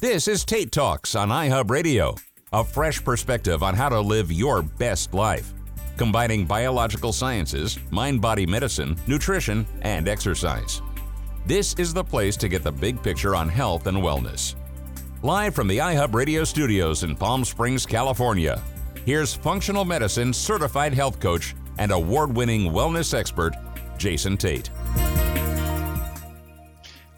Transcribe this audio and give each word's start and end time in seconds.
This 0.00 0.28
is 0.28 0.44
Tate 0.44 0.70
Talks 0.70 1.16
on 1.16 1.28
iHub 1.28 1.70
Radio, 1.70 2.14
a 2.52 2.62
fresh 2.62 3.02
perspective 3.02 3.64
on 3.64 3.74
how 3.74 3.88
to 3.88 4.00
live 4.00 4.30
your 4.30 4.62
best 4.62 5.12
life, 5.12 5.52
combining 5.96 6.46
biological 6.46 7.12
sciences, 7.12 7.80
mind 7.90 8.20
body 8.20 8.46
medicine, 8.46 8.96
nutrition, 9.08 9.66
and 9.82 10.06
exercise. 10.06 10.82
This 11.46 11.74
is 11.78 11.92
the 11.92 12.04
place 12.04 12.36
to 12.36 12.48
get 12.48 12.62
the 12.62 12.70
big 12.70 13.02
picture 13.02 13.34
on 13.34 13.48
health 13.48 13.88
and 13.88 13.98
wellness. 13.98 14.54
Live 15.22 15.52
from 15.52 15.66
the 15.66 15.78
iHub 15.78 16.14
Radio 16.14 16.44
studios 16.44 17.02
in 17.02 17.16
Palm 17.16 17.44
Springs, 17.44 17.84
California, 17.84 18.62
here's 19.04 19.34
functional 19.34 19.84
medicine 19.84 20.32
certified 20.32 20.94
health 20.94 21.18
coach 21.18 21.56
and 21.78 21.90
award 21.90 22.36
winning 22.36 22.70
wellness 22.70 23.14
expert, 23.14 23.52
Jason 23.96 24.36
Tate. 24.36 24.70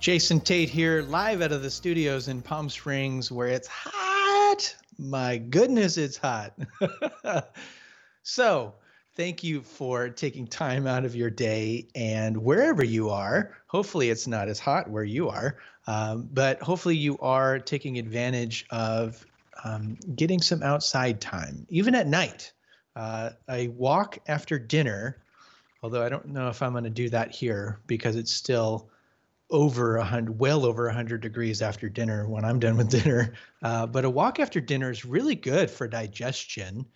Jason 0.00 0.40
Tate 0.40 0.70
here, 0.70 1.02
live 1.02 1.42
out 1.42 1.52
of 1.52 1.62
the 1.62 1.70
studios 1.70 2.28
in 2.28 2.40
Palm 2.40 2.70
Springs 2.70 3.30
where 3.30 3.48
it's 3.48 3.68
hot. 3.70 4.74
My 4.98 5.36
goodness, 5.36 5.98
it's 5.98 6.16
hot. 6.16 6.54
so, 8.22 8.72
thank 9.14 9.44
you 9.44 9.60
for 9.60 10.08
taking 10.08 10.46
time 10.46 10.86
out 10.86 11.04
of 11.04 11.14
your 11.14 11.28
day 11.28 11.86
and 11.94 12.34
wherever 12.34 12.82
you 12.82 13.10
are. 13.10 13.58
Hopefully, 13.66 14.08
it's 14.08 14.26
not 14.26 14.48
as 14.48 14.58
hot 14.58 14.88
where 14.88 15.04
you 15.04 15.28
are, 15.28 15.58
um, 15.86 16.30
but 16.32 16.62
hopefully, 16.62 16.96
you 16.96 17.18
are 17.18 17.58
taking 17.58 17.98
advantage 17.98 18.64
of 18.70 19.22
um, 19.64 19.98
getting 20.16 20.40
some 20.40 20.62
outside 20.62 21.20
time, 21.20 21.66
even 21.68 21.94
at 21.94 22.06
night. 22.06 22.54
Uh, 22.96 23.30
a 23.50 23.68
walk 23.68 24.18
after 24.28 24.58
dinner, 24.58 25.22
although 25.82 26.02
I 26.02 26.08
don't 26.08 26.28
know 26.28 26.48
if 26.48 26.62
I'm 26.62 26.72
going 26.72 26.84
to 26.84 26.90
do 26.90 27.10
that 27.10 27.32
here 27.32 27.80
because 27.86 28.16
it's 28.16 28.32
still 28.32 28.88
over 29.50 29.96
a 29.96 30.04
hundred, 30.04 30.38
well 30.38 30.64
over 30.64 30.88
a 30.88 30.92
hundred 30.92 31.20
degrees 31.20 31.62
after 31.62 31.88
dinner 31.88 32.28
when 32.28 32.44
I'm 32.44 32.58
done 32.58 32.76
with 32.76 32.88
dinner. 33.02 33.34
Uh, 33.62 33.86
but 33.86 34.04
a 34.04 34.10
walk 34.10 34.40
after 34.40 34.60
dinner 34.60 34.90
is 34.90 35.04
really 35.04 35.34
good 35.34 35.70
for 35.70 35.88
digestion 35.88 36.86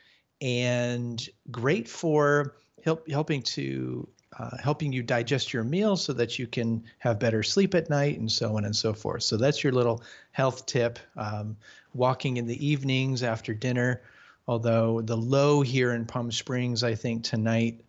and 0.40 1.26
great 1.50 1.88
for 1.88 2.56
help 2.84 3.08
helping 3.08 3.42
to 3.42 4.06
uh, 4.38 4.56
helping 4.62 4.92
you 4.92 5.02
digest 5.02 5.52
your 5.52 5.62
meal 5.62 5.96
so 5.96 6.12
that 6.12 6.38
you 6.38 6.46
can 6.46 6.82
have 6.98 7.20
better 7.20 7.42
sleep 7.42 7.74
at 7.74 7.88
night 7.88 8.18
and 8.18 8.30
so 8.30 8.56
on 8.56 8.64
and 8.64 8.74
so 8.74 8.92
forth. 8.92 9.22
So 9.22 9.36
that's 9.36 9.62
your 9.62 9.72
little 9.72 10.02
health 10.32 10.66
tip. 10.66 10.98
Um, 11.16 11.56
walking 11.94 12.36
in 12.36 12.46
the 12.46 12.66
evenings 12.66 13.22
after 13.22 13.54
dinner. 13.54 14.02
Although 14.46 15.00
the 15.00 15.16
low 15.16 15.62
here 15.62 15.92
in 15.92 16.04
Palm 16.04 16.30
Springs, 16.30 16.84
I 16.84 16.94
think 16.94 17.24
tonight 17.24 17.80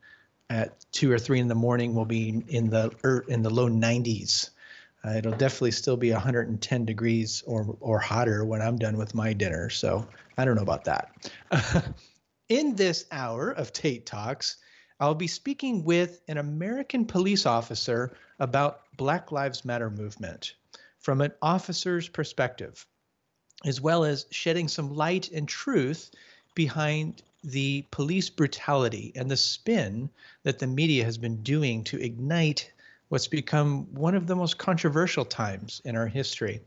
at 0.50 0.86
two 0.92 1.12
or 1.12 1.20
three 1.20 1.40
in 1.40 1.48
the 1.48 1.56
morning 1.56 1.94
will 1.94 2.06
be 2.06 2.44
in 2.48 2.70
the 2.70 2.92
er, 3.04 3.26
in 3.28 3.42
the 3.42 3.50
low 3.50 3.68
90s. 3.68 4.52
Uh, 5.06 5.12
it'll 5.12 5.32
definitely 5.34 5.72
still 5.72 5.98
be 5.98 6.12
110 6.12 6.86
degrees 6.86 7.44
or 7.46 7.78
or 7.80 8.00
hotter 8.00 8.44
when 8.44 8.62
I'm 8.62 8.78
done 8.78 8.98
with 8.98 9.14
my 9.14 9.34
dinner. 9.34 9.70
So 9.70 10.08
I 10.38 10.46
don't 10.46 10.56
know 10.56 10.64
about 10.64 10.86
that. 10.86 11.12
In 12.50 12.76
this 12.76 13.06
hour 13.12 13.52
of 13.52 13.74
Tate 13.74 14.06
Talks, 14.06 14.58
I'll 15.00 15.16
be 15.16 15.28
speaking 15.28 15.84
with 15.84 16.22
an 16.28 16.38
American 16.38 17.06
police 17.06 17.46
officer 17.46 18.16
about 18.40 18.82
Black 18.98 19.32
Lives 19.32 19.66
Matter 19.66 19.90
movement 19.90 20.56
from 21.00 21.22
an 21.22 21.34
officer's 21.42 22.08
perspective, 22.08 22.86
as 23.66 23.82
well 23.82 24.06
as 24.06 24.26
shedding 24.32 24.68
some 24.68 24.96
light 24.96 25.32
and 25.32 25.48
truth 25.48 26.12
behind 26.56 27.22
the 27.44 27.86
police 27.92 28.30
brutality 28.30 29.12
and 29.16 29.30
the 29.30 29.38
spin 29.38 30.10
that 30.44 30.58
the 30.58 30.68
media 30.68 31.04
has 31.04 31.18
been 31.18 31.44
doing 31.44 31.84
to 31.84 32.02
ignite 32.02 32.72
what's 33.10 33.28
become 33.28 33.94
one 33.94 34.16
of 34.16 34.28
the 34.28 34.36
most 34.36 34.58
controversial 34.58 35.26
times 35.26 35.82
in 35.86 35.96
our 35.96 36.08
history. 36.08 36.62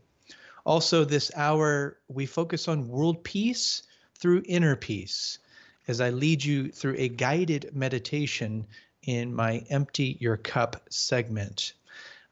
Also, 0.65 1.03
this 1.03 1.31
hour, 1.35 1.97
we 2.07 2.25
focus 2.25 2.67
on 2.67 2.87
world 2.87 3.23
peace 3.23 3.83
through 4.15 4.43
inner 4.45 4.75
peace 4.75 5.39
as 5.87 6.01
I 6.01 6.09
lead 6.09 6.43
you 6.43 6.69
through 6.69 6.95
a 6.97 7.09
guided 7.09 7.71
meditation 7.73 8.67
in 9.03 9.33
my 9.33 9.63
Empty 9.69 10.17
Your 10.19 10.37
Cup 10.37 10.81
segment. 10.89 11.73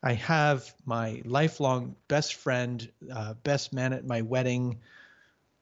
I 0.03 0.13
have 0.13 0.73
my 0.85 1.21
lifelong 1.25 1.95
best 2.07 2.35
friend, 2.35 2.87
uh, 3.11 3.33
best 3.43 3.73
man 3.73 3.93
at 3.93 4.05
my 4.05 4.21
wedding, 4.21 4.79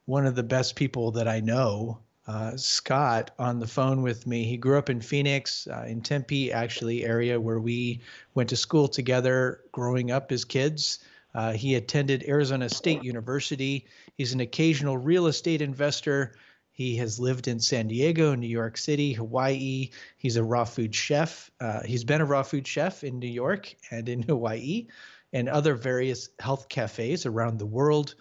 one 0.06 0.26
of 0.26 0.36
the 0.36 0.44
best 0.44 0.76
people 0.76 1.12
that 1.12 1.28
I 1.28 1.40
know, 1.40 2.00
uh, 2.28 2.58
Scott 2.58 3.32
on 3.38 3.60
the 3.60 3.68
phone 3.68 4.02
with 4.02 4.26
me. 4.26 4.44
He 4.44 4.58
grew 4.58 4.78
up 4.78 4.90
in 4.90 5.02
Phoenix, 5.02 5.68
uh, 5.68 5.86
in 5.88 6.02
Tempe, 6.02 6.52
actually, 6.52 7.06
area 7.06 7.40
where 7.40 7.60
we 7.60 8.02
went 8.34 8.50
to 8.50 8.56
school 8.56 8.88
together 8.88 9.62
growing 9.72 10.12
up 10.12 10.32
as 10.32 10.46
kids. 10.46 11.00
Uh, 11.34 11.52
he 11.52 11.76
attended 11.76 12.24
Arizona 12.28 12.70
State 12.70 13.04
University. 13.04 13.86
He's 14.18 14.34
an 14.34 14.40
occasional 14.40 14.98
real 14.98 15.28
estate 15.28 15.62
investor. 15.62 16.36
He 16.72 16.98
has 16.98 17.20
lived 17.20 17.48
in 17.48 17.60
San 17.60 17.88
Diego, 17.88 18.36
New 18.36 18.48
York 18.48 18.78
City, 18.78 19.14
Hawaii. 19.14 19.92
He's 20.18 20.36
a 20.36 20.44
raw 20.44 20.66
food 20.66 20.96
chef. 20.96 21.52
Uh, 21.60 21.84
he's 21.84 22.04
been 22.04 22.22
a 22.22 22.26
raw 22.26 22.44
food 22.44 22.68
chef 22.68 23.04
in 23.04 23.20
New 23.20 23.28
York 23.28 23.76
and 23.92 24.10
in 24.10 24.24
Hawaii 24.28 24.88
and 25.32 25.48
other 25.48 25.76
various 25.76 26.30
health 26.40 26.70
cafes 26.70 27.26
around 27.26 27.60
the 27.60 27.66
world. 27.66 28.16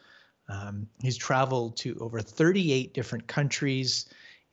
Um, 0.48 0.86
he's 1.02 1.16
traveled 1.16 1.76
to 1.78 1.96
over 2.00 2.20
38 2.20 2.92
different 2.94 3.26
countries, 3.26 4.06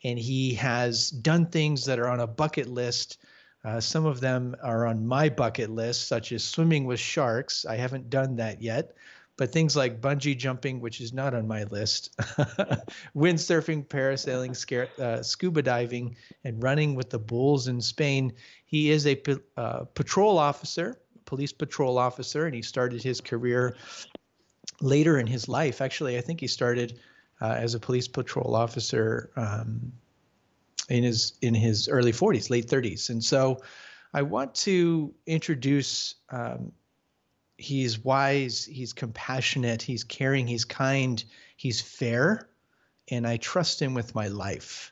and 0.03 0.17
he 0.17 0.53
has 0.55 1.09
done 1.09 1.45
things 1.45 1.85
that 1.85 1.99
are 1.99 2.09
on 2.09 2.21
a 2.21 2.27
bucket 2.27 2.67
list. 2.67 3.17
Uh, 3.63 3.79
some 3.79 4.05
of 4.05 4.21
them 4.21 4.55
are 4.63 4.87
on 4.87 5.05
my 5.05 5.29
bucket 5.29 5.69
list, 5.69 6.07
such 6.07 6.31
as 6.31 6.43
swimming 6.43 6.85
with 6.85 6.99
sharks. 6.99 7.65
I 7.65 7.75
haven't 7.75 8.09
done 8.09 8.35
that 8.37 8.61
yet, 8.61 8.95
but 9.37 9.51
things 9.51 9.75
like 9.75 10.01
bungee 10.01 10.37
jumping, 10.37 10.79
which 10.79 11.01
is 11.01 11.13
not 11.13 11.33
on 11.33 11.47
my 11.47 11.65
list, 11.65 12.15
windsurfing, 13.15 13.87
parasailing, 13.87 14.55
scare, 14.55 14.87
uh, 14.99 15.21
scuba 15.21 15.61
diving, 15.61 16.15
and 16.43 16.63
running 16.63 16.95
with 16.95 17.09
the 17.09 17.19
bulls 17.19 17.67
in 17.67 17.81
Spain. 17.81 18.33
He 18.65 18.89
is 18.89 19.05
a 19.05 19.21
uh, 19.57 19.83
patrol 19.93 20.39
officer, 20.39 20.99
police 21.25 21.51
patrol 21.51 21.97
officer, 21.97 22.45
and 22.45 22.55
he 22.55 22.61
started 22.61 23.03
his 23.03 23.21
career 23.21 23.75
later 24.81 25.17
in 25.19 25.27
his 25.27 25.47
life. 25.47 25.81
Actually, 25.81 26.17
I 26.17 26.21
think 26.21 26.39
he 26.39 26.47
started 26.47 26.99
uh, 27.41 27.55
as 27.57 27.73
a 27.73 27.79
police 27.79 28.07
patrol 28.07 28.55
officer 28.55 29.31
um, 29.35 29.91
in 30.89 31.03
his 31.03 31.33
in 31.41 31.53
his 31.53 31.87
early 31.87 32.11
40s, 32.11 32.49
late 32.49 32.67
30s, 32.67 33.09
and 33.09 33.23
so 33.23 33.61
I 34.13 34.21
want 34.23 34.55
to 34.55 35.13
introduce. 35.25 36.15
Um, 36.29 36.71
he's 37.57 37.99
wise, 37.99 38.65
he's 38.65 38.91
compassionate, 38.91 39.83
he's 39.83 40.03
caring, 40.03 40.47
he's 40.47 40.65
kind, 40.65 41.23
he's 41.57 41.79
fair, 41.79 42.49
and 43.09 43.27
I 43.27 43.37
trust 43.37 43.79
him 43.79 43.93
with 43.93 44.15
my 44.15 44.27
life. 44.29 44.91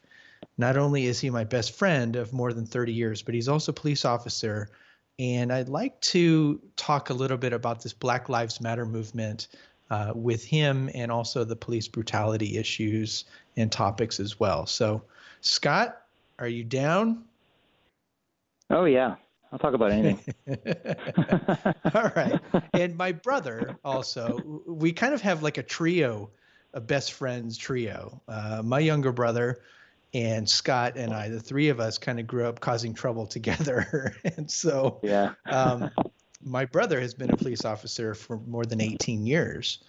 Not 0.58 0.78
only 0.78 1.06
is 1.06 1.20
he 1.20 1.30
my 1.30 1.44
best 1.44 1.76
friend 1.76 2.16
of 2.16 2.32
more 2.32 2.54
than 2.54 2.66
30 2.66 2.94
years, 2.94 3.22
but 3.22 3.34
he's 3.34 3.48
also 3.48 3.72
a 3.72 3.76
police 3.76 4.06
officer. 4.06 4.70
And 5.18 5.52
I'd 5.52 5.70
like 5.70 6.00
to 6.02 6.62
talk 6.76 7.10
a 7.10 7.14
little 7.14 7.38
bit 7.38 7.54
about 7.54 7.82
this 7.82 7.94
Black 7.94 8.30
Lives 8.30 8.62
Matter 8.62 8.86
movement 8.86 9.48
uh, 9.90 10.14
with 10.16 10.44
him 10.44 10.90
and 10.94 11.12
also 11.12 11.44
the 11.44 11.56
police 11.56 11.88
brutality 11.88 12.58
issues 12.58 13.26
and 13.58 13.72
topics 13.72 14.20
as 14.20 14.40
well. 14.40 14.66
So, 14.66 15.04
Scott, 15.42 16.02
are 16.38 16.48
you 16.48 16.64
down? 16.64 17.24
Oh, 18.70 18.86
yeah. 18.86 19.16
I'll 19.52 19.60
talk 19.60 19.74
about 19.74 19.92
anything. 19.92 20.34
All 21.96 22.12
right. 22.16 22.40
And 22.74 22.96
my 22.96 23.12
brother 23.12 23.78
also, 23.84 24.40
we 24.68 24.92
kind 24.92 25.14
of 25.14 25.22
have 25.22 25.42
like 25.42 25.58
a 25.58 25.64
trio, 25.64 26.30
a 26.74 26.80
best 26.80 27.14
friends 27.14 27.58
trio. 27.58 28.22
Uh, 28.28 28.62
my 28.64 28.80
younger 28.80 29.12
brother 29.12 29.62
and 30.14 30.48
Scott 30.48 30.98
and 30.98 31.14
I, 31.14 31.30
the 31.30 31.40
three 31.40 31.70
of 31.70 31.80
us 31.80 31.98
kind 31.98 32.20
of 32.20 32.28
grew 32.28 32.46
up 32.46 32.60
causing 32.60 32.94
trouble 32.94 33.26
together. 33.26 34.16
and 34.38 34.50
so, 34.50 35.00
yeah. 35.02 35.34
um, 35.48 35.90
my 36.44 36.66
brother 36.66 37.00
has 37.00 37.14
been 37.14 37.30
a 37.30 37.38
police 37.38 37.66
officer 37.66 38.14
for 38.14 38.38
more 38.48 38.66
than 38.66 38.82
18 38.82 39.26
years. 39.26 39.80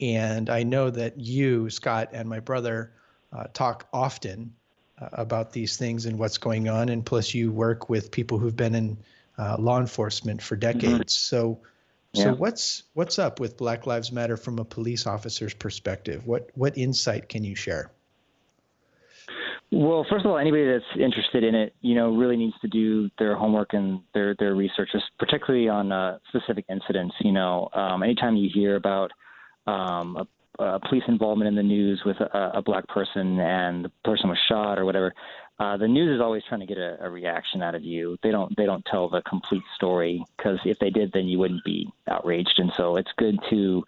And 0.00 0.50
I 0.50 0.62
know 0.62 0.90
that 0.90 1.18
you, 1.18 1.70
Scott, 1.70 2.10
and 2.12 2.28
my 2.28 2.40
brother 2.40 2.92
uh, 3.32 3.44
talk 3.52 3.86
often 3.92 4.52
uh, 5.00 5.08
about 5.12 5.52
these 5.52 5.76
things 5.76 6.06
and 6.06 6.18
what's 6.18 6.38
going 6.38 6.68
on. 6.68 6.88
And 6.88 7.04
plus, 7.06 7.34
you 7.34 7.52
work 7.52 7.88
with 7.88 8.10
people 8.10 8.38
who've 8.38 8.56
been 8.56 8.74
in 8.74 8.98
uh, 9.38 9.56
law 9.58 9.78
enforcement 9.78 10.42
for 10.42 10.56
mm-hmm. 10.56 10.78
decades. 10.78 11.14
So, 11.14 11.60
so 12.14 12.24
yeah. 12.24 12.32
what's 12.32 12.82
what's 12.94 13.18
up 13.18 13.40
with 13.40 13.56
Black 13.56 13.86
Lives 13.86 14.12
Matter 14.12 14.36
from 14.36 14.58
a 14.58 14.64
police 14.64 15.06
officer's 15.06 15.54
perspective? 15.54 16.26
What 16.26 16.50
what 16.54 16.76
insight 16.76 17.28
can 17.28 17.44
you 17.44 17.54
share? 17.54 17.90
Well, 19.74 20.04
first 20.10 20.26
of 20.26 20.30
all, 20.30 20.36
anybody 20.36 20.66
that's 20.66 21.00
interested 21.00 21.42
in 21.42 21.54
it, 21.54 21.74
you 21.80 21.94
know, 21.94 22.14
really 22.14 22.36
needs 22.36 22.54
to 22.60 22.68
do 22.68 23.08
their 23.18 23.34
homework 23.34 23.72
and 23.72 24.00
their 24.12 24.34
their 24.38 24.54
research, 24.54 24.90
particularly 25.18 25.70
on 25.70 25.90
uh, 25.90 26.18
specific 26.28 26.66
incidents. 26.68 27.14
You 27.20 27.32
know, 27.32 27.70
um, 27.72 28.02
anytime 28.02 28.36
you 28.36 28.50
hear 28.52 28.76
about 28.76 29.12
um, 29.66 30.26
a, 30.58 30.62
a 30.62 30.80
police 30.80 31.04
involvement 31.08 31.48
in 31.48 31.54
the 31.54 31.62
news 31.62 32.02
with 32.04 32.18
a, 32.20 32.50
a 32.56 32.62
black 32.62 32.86
person 32.88 33.40
and 33.40 33.86
the 33.86 33.90
person 34.04 34.28
was 34.28 34.38
shot 34.46 34.78
or 34.78 34.84
whatever, 34.84 35.14
uh, 35.58 35.78
the 35.78 35.88
news 35.88 36.16
is 36.16 36.20
always 36.20 36.42
trying 36.50 36.60
to 36.60 36.66
get 36.66 36.76
a, 36.76 36.98
a 37.00 37.08
reaction 37.08 37.62
out 37.62 37.74
of 37.74 37.82
you. 37.82 38.18
They 38.22 38.30
don't 38.30 38.54
they 38.58 38.66
don't 38.66 38.84
tell 38.84 39.08
the 39.08 39.22
complete 39.22 39.62
story 39.76 40.22
because 40.36 40.58
if 40.66 40.78
they 40.80 40.90
did, 40.90 41.12
then 41.14 41.28
you 41.28 41.38
wouldn't 41.38 41.64
be 41.64 41.88
outraged. 42.10 42.58
And 42.58 42.70
so 42.76 42.96
it's 42.96 43.12
good 43.16 43.38
to 43.48 43.84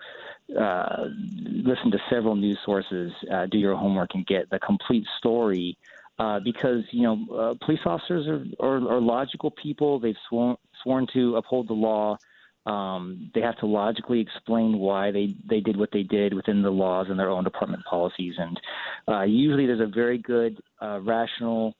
uh, 0.58 1.06
listen 1.34 1.90
to 1.90 1.98
several 2.10 2.36
news 2.36 2.58
sources, 2.64 3.12
uh, 3.32 3.46
do 3.46 3.58
your 3.58 3.76
homework, 3.76 4.10
and 4.14 4.26
get 4.26 4.50
the 4.50 4.58
complete 4.58 5.06
story. 5.18 5.76
Uh, 6.16 6.38
because 6.38 6.84
you 6.92 7.02
know, 7.02 7.26
uh, 7.36 7.54
police 7.64 7.80
officers 7.84 8.28
are, 8.28 8.44
are, 8.64 8.96
are 8.96 9.00
logical 9.00 9.50
people. 9.50 9.98
They've 9.98 10.14
sworn 10.28 10.56
sworn 10.82 11.06
to 11.12 11.36
uphold 11.36 11.68
the 11.68 11.74
law. 11.74 12.18
Um, 12.66 13.30
they 13.34 13.40
have 13.40 13.58
to 13.58 13.66
logically 13.66 14.20
explain 14.20 14.78
why 14.78 15.10
they, 15.10 15.34
they 15.48 15.60
did 15.60 15.76
what 15.76 15.90
they 15.92 16.02
did 16.02 16.32
within 16.32 16.62
the 16.62 16.70
laws 16.70 17.08
and 17.10 17.18
their 17.18 17.28
own 17.28 17.44
department 17.44 17.84
policies. 17.84 18.34
And 18.38 18.60
uh, 19.06 19.22
usually 19.22 19.66
there's 19.66 19.80
a 19.80 19.92
very 19.92 20.16
good, 20.16 20.58
uh, 20.80 21.00
rational 21.00 21.74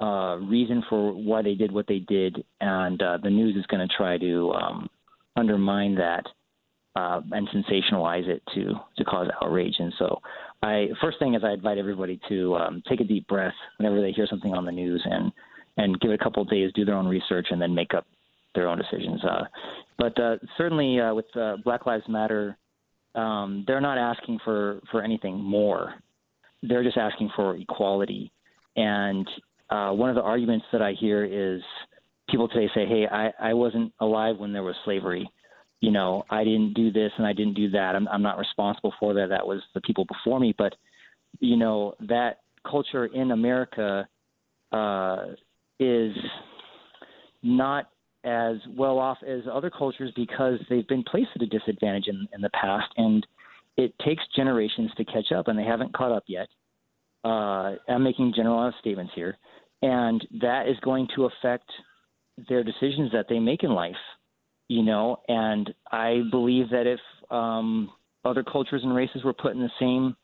uh, 0.00 0.38
reason 0.40 0.82
for 0.88 1.12
why 1.12 1.42
they 1.42 1.54
did 1.54 1.70
what 1.70 1.86
they 1.86 1.98
did. 1.98 2.42
And 2.60 3.02
uh, 3.02 3.18
the 3.22 3.28
news 3.28 3.54
is 3.54 3.66
going 3.66 3.86
to 3.86 3.94
try 3.94 4.16
to 4.16 4.52
um, 4.52 4.88
undermine 5.36 5.96
that 5.96 6.24
uh, 6.96 7.20
and 7.32 7.48
sensationalize 7.48 8.26
it 8.26 8.42
to, 8.54 8.72
to 8.96 9.04
cause 9.04 9.28
outrage. 9.42 9.74
And 9.78 9.92
so, 9.98 10.20
I 10.62 10.88
first 11.00 11.18
thing 11.18 11.34
is 11.34 11.42
I 11.44 11.52
invite 11.52 11.78
everybody 11.78 12.20
to 12.28 12.56
um, 12.56 12.82
take 12.88 13.00
a 13.00 13.04
deep 13.04 13.26
breath 13.28 13.54
whenever 13.78 14.00
they 14.00 14.12
hear 14.12 14.26
something 14.28 14.54
on 14.54 14.64
the 14.64 14.72
news 14.72 15.02
and 15.04 15.32
and 15.76 15.98
give 16.00 16.10
it 16.10 16.20
a 16.20 16.24
couple 16.24 16.42
of 16.42 16.50
days, 16.50 16.70
do 16.74 16.84
their 16.84 16.96
own 16.96 17.06
research, 17.06 17.46
and 17.50 17.60
then 17.60 17.74
make 17.74 17.94
up 17.94 18.06
their 18.54 18.68
own 18.68 18.78
decisions. 18.78 19.22
Uh, 19.24 19.44
but 19.98 20.18
uh, 20.20 20.36
certainly 20.58 21.00
uh, 21.00 21.14
with 21.14 21.24
uh, 21.36 21.56
Black 21.64 21.86
Lives 21.86 22.04
Matter, 22.08 22.58
um, 23.14 23.64
they're 23.66 23.80
not 23.80 23.98
asking 23.98 24.38
for, 24.44 24.80
for 24.90 25.02
anything 25.02 25.38
more. 25.38 25.94
They're 26.62 26.84
just 26.84 26.96
asking 26.96 27.30
for 27.34 27.56
equality. 27.56 28.32
And 28.76 29.26
uh, 29.70 29.90
one 29.92 30.10
of 30.10 30.16
the 30.16 30.22
arguments 30.22 30.66
that 30.72 30.82
I 30.82 30.92
hear 30.92 31.24
is 31.24 31.62
people 32.28 32.48
today 32.48 32.68
say, 32.74 32.86
hey, 32.86 33.06
I, 33.10 33.32
I 33.40 33.54
wasn't 33.54 33.92
alive 34.00 34.36
when 34.38 34.52
there 34.52 34.62
was 34.62 34.74
slavery. 34.84 35.30
You 35.80 35.90
know, 35.90 36.24
I 36.28 36.44
didn't 36.44 36.74
do 36.74 36.92
this 36.92 37.10
and 37.16 37.26
I 37.26 37.32
didn't 37.32 37.54
do 37.54 37.70
that. 37.70 37.96
I'm, 37.96 38.06
I'm 38.08 38.22
not 38.22 38.38
responsible 38.38 38.92
for 39.00 39.14
that. 39.14 39.28
That 39.30 39.46
was 39.46 39.60
the 39.74 39.80
people 39.80 40.04
before 40.04 40.38
me. 40.38 40.54
But, 40.56 40.74
you 41.38 41.56
know, 41.56 41.94
that 42.00 42.40
culture 42.68 43.06
in 43.06 43.30
America 43.30 44.06
uh, 44.72 45.24
is 45.78 46.12
not 47.42 47.88
as 48.24 48.56
well 48.76 48.98
off 48.98 49.18
as 49.26 49.40
other 49.50 49.70
cultures 49.70 50.12
because 50.14 50.58
they've 50.68 50.86
been 50.88 51.02
placed 51.02 51.30
at 51.34 51.42
a 51.42 51.46
disadvantage 51.46 52.06
in, 52.06 52.28
in 52.34 52.42
the 52.42 52.50
past, 52.50 52.88
and 52.98 53.26
it 53.76 53.94
takes 54.04 54.22
generations 54.36 54.90
to 54.98 55.04
catch 55.06 55.32
up, 55.34 55.48
and 55.48 55.58
they 55.58 55.64
haven't 55.64 55.94
caught 55.94 56.12
up 56.12 56.24
yet. 56.26 56.48
Uh, 57.24 57.76
I'm 57.88 58.02
making 58.02 58.34
generalized 58.36 58.76
statements 58.80 59.12
here, 59.14 59.38
and 59.80 60.26
that 60.42 60.68
is 60.68 60.76
going 60.82 61.08
to 61.16 61.24
affect 61.26 61.70
their 62.48 62.62
decisions 62.62 63.10
that 63.12 63.26
they 63.28 63.38
make 63.38 63.62
in 63.62 63.70
life. 63.70 63.94
You 64.70 64.84
know, 64.84 65.18
and 65.26 65.74
I 65.90 66.22
believe 66.30 66.70
that 66.70 66.86
if 66.86 67.00
um, 67.28 67.90
other 68.24 68.44
cultures 68.44 68.82
and 68.84 68.94
races 68.94 69.24
were 69.24 69.32
put 69.32 69.50
in 69.50 69.58
the 69.58 69.70
same 69.80 70.14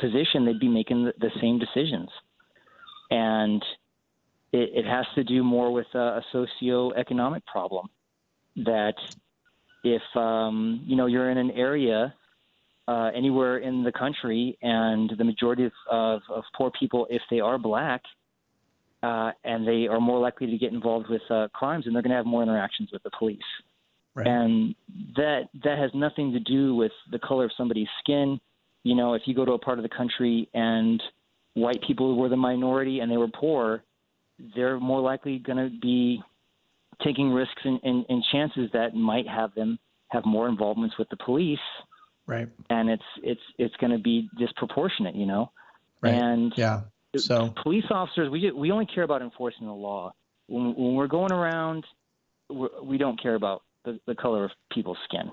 position, 0.00 0.46
they'd 0.46 0.58
be 0.58 0.66
making 0.66 1.04
the, 1.04 1.12
the 1.20 1.30
same 1.42 1.58
decisions. 1.58 2.08
And 3.10 3.62
it, 4.50 4.70
it 4.72 4.86
has 4.86 5.04
to 5.16 5.24
do 5.24 5.44
more 5.44 5.70
with 5.70 5.88
a, 5.92 5.98
a 5.98 6.24
socioeconomic 6.32 7.44
problem. 7.44 7.90
That 8.56 8.94
if 9.84 10.00
um, 10.16 10.84
you 10.86 10.96
know 10.96 11.04
you're 11.04 11.28
in 11.28 11.36
an 11.36 11.50
area 11.50 12.14
uh, 12.88 13.10
anywhere 13.14 13.58
in 13.58 13.82
the 13.82 13.92
country, 13.92 14.56
and 14.62 15.12
the 15.18 15.24
majority 15.24 15.66
of, 15.66 15.72
of, 15.90 16.44
poor 16.56 16.70
people, 16.80 17.06
if 17.10 17.20
they 17.30 17.40
are 17.40 17.58
black, 17.58 18.00
uh, 19.02 19.32
and 19.44 19.68
they 19.68 19.86
are 19.86 20.00
more 20.00 20.18
likely 20.18 20.46
to 20.46 20.56
get 20.56 20.72
involved 20.72 21.10
with 21.10 21.22
uh, 21.28 21.48
crimes, 21.52 21.84
and 21.84 21.94
they're 21.94 22.00
going 22.00 22.10
to 22.10 22.16
have 22.16 22.24
more 22.24 22.42
interactions 22.42 22.88
with 22.90 23.02
the 23.02 23.10
police. 23.18 23.38
Right. 24.14 24.26
And 24.26 24.74
that 25.16 25.48
that 25.64 25.78
has 25.78 25.90
nothing 25.94 26.32
to 26.32 26.40
do 26.40 26.74
with 26.74 26.92
the 27.10 27.18
color 27.18 27.44
of 27.44 27.50
somebody's 27.56 27.88
skin. 28.00 28.40
You 28.84 28.94
know, 28.94 29.14
if 29.14 29.22
you 29.26 29.34
go 29.34 29.44
to 29.44 29.52
a 29.52 29.58
part 29.58 29.78
of 29.78 29.82
the 29.82 29.88
country 29.88 30.48
and 30.52 31.02
white 31.54 31.82
people 31.86 32.16
were 32.16 32.28
the 32.28 32.36
minority 32.36 33.00
and 33.00 33.10
they 33.10 33.16
were 33.16 33.28
poor, 33.28 33.84
they're 34.54 34.78
more 34.80 35.00
likely 35.00 35.38
going 35.38 35.58
to 35.58 35.70
be 35.80 36.20
taking 37.02 37.30
risks 37.30 37.62
and, 37.64 37.80
and, 37.82 38.04
and, 38.08 38.22
chances 38.32 38.70
that 38.72 38.94
might 38.94 39.26
have 39.26 39.54
them 39.54 39.78
have 40.08 40.24
more 40.24 40.48
involvements 40.48 40.96
with 40.98 41.08
the 41.08 41.16
police. 41.16 41.58
Right. 42.26 42.48
And 42.70 42.90
it's 42.90 43.02
it's 43.22 43.40
it's 43.58 43.74
going 43.76 43.92
to 43.92 43.98
be 43.98 44.28
disproportionate, 44.38 45.14
you 45.14 45.26
know. 45.26 45.50
Right. 46.00 46.14
And 46.14 46.52
yeah. 46.56 46.82
So 47.16 47.52
police 47.62 47.84
officers, 47.90 48.30
we 48.30 48.50
we 48.52 48.70
only 48.70 48.86
care 48.86 49.04
about 49.04 49.22
enforcing 49.22 49.66
the 49.66 49.72
law. 49.72 50.14
When, 50.48 50.74
when 50.74 50.94
we're 50.94 51.08
going 51.08 51.32
around, 51.32 51.84
we're, 52.48 52.68
we 52.82 52.98
do 52.98 53.04
not 53.04 53.22
care 53.22 53.34
about 53.34 53.62
the, 53.84 53.98
the 54.06 54.14
color 54.14 54.44
of 54.44 54.50
people's 54.72 54.98
skin. 55.04 55.30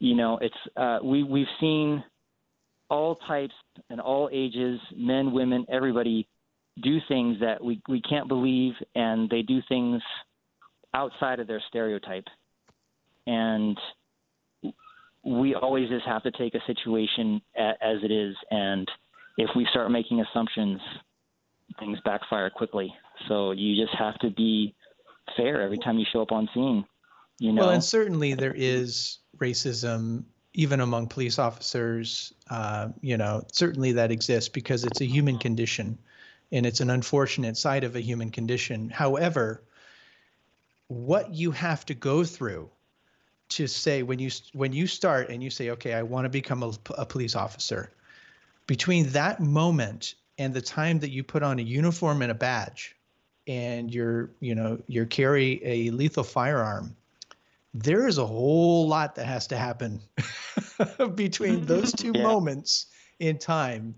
You 0.00 0.14
know, 0.14 0.38
it's 0.40 0.54
uh, 0.76 0.98
we 1.02 1.22
we've 1.22 1.46
seen 1.60 2.02
all 2.90 3.16
types 3.26 3.54
and 3.90 4.00
all 4.00 4.28
ages, 4.32 4.78
men, 4.96 5.32
women, 5.32 5.66
everybody 5.70 6.28
do 6.82 6.98
things 7.08 7.38
that 7.40 7.62
we, 7.62 7.80
we 7.88 8.00
can't 8.02 8.28
believe, 8.28 8.74
and 8.94 9.30
they 9.30 9.42
do 9.42 9.60
things 9.68 10.02
outside 10.92 11.40
of 11.40 11.46
their 11.46 11.62
stereotype. 11.68 12.26
And 13.26 13.78
we 15.24 15.54
always 15.54 15.88
just 15.88 16.04
have 16.04 16.22
to 16.24 16.30
take 16.32 16.54
a 16.54 16.60
situation 16.66 17.40
as 17.56 17.98
it 18.02 18.10
is, 18.10 18.36
and 18.50 18.88
if 19.38 19.50
we 19.56 19.66
start 19.70 19.90
making 19.90 20.20
assumptions, 20.20 20.80
things 21.78 21.98
backfire 22.04 22.50
quickly. 22.50 22.92
So 23.28 23.52
you 23.52 23.82
just 23.82 23.96
have 23.98 24.18
to 24.18 24.30
be 24.30 24.74
fair 25.36 25.62
every 25.62 25.78
time 25.78 25.98
you 25.98 26.06
show 26.12 26.22
up 26.22 26.32
on 26.32 26.48
scene. 26.54 26.84
You 27.38 27.52
know. 27.52 27.62
Well, 27.62 27.70
and 27.70 27.84
certainly 27.84 28.34
there 28.34 28.54
is 28.54 29.18
racism 29.38 30.24
even 30.54 30.80
among 30.80 31.08
police 31.08 31.38
officers. 31.38 32.32
Uh, 32.48 32.88
you 33.00 33.16
know, 33.16 33.42
certainly 33.52 33.92
that 33.92 34.12
exists 34.12 34.48
because 34.48 34.84
it's 34.84 35.00
a 35.00 35.06
human 35.06 35.38
condition 35.38 35.98
and 36.52 36.64
it's 36.64 36.80
an 36.80 36.90
unfortunate 36.90 37.56
side 37.56 37.84
of 37.84 37.96
a 37.96 38.00
human 38.00 38.30
condition. 38.30 38.88
However, 38.88 39.62
what 40.88 41.34
you 41.34 41.50
have 41.50 41.84
to 41.86 41.94
go 41.94 42.24
through 42.24 42.70
to 43.48 43.66
say 43.66 44.02
when 44.02 44.18
you 44.18 44.30
when 44.52 44.72
you 44.72 44.86
start 44.86 45.28
and 45.28 45.42
you 45.42 45.50
say, 45.50 45.70
okay, 45.70 45.94
I 45.94 46.02
want 46.02 46.24
to 46.24 46.28
become 46.28 46.62
a, 46.62 46.72
a 46.96 47.04
police 47.04 47.34
officer, 47.34 47.92
between 48.66 49.08
that 49.10 49.40
moment 49.40 50.14
and 50.38 50.54
the 50.54 50.62
time 50.62 50.98
that 51.00 51.10
you 51.10 51.22
put 51.22 51.42
on 51.42 51.58
a 51.58 51.62
uniform 51.62 52.22
and 52.22 52.30
a 52.30 52.34
badge, 52.34 52.96
and 53.46 53.92
you're 53.92 54.30
you 54.40 54.54
know 54.54 54.80
you 54.86 55.06
carry 55.06 55.60
a 55.64 55.90
lethal 55.90 56.24
firearm, 56.24 56.96
there 57.74 58.06
is 58.06 58.18
a 58.18 58.26
whole 58.26 58.88
lot 58.88 59.16
that 59.16 59.26
has 59.26 59.48
to 59.48 59.56
happen 59.56 60.00
between 61.14 61.66
those 61.66 61.92
two 61.92 62.12
yeah. 62.14 62.22
moments 62.22 62.86
in 63.18 63.38
time 63.38 63.94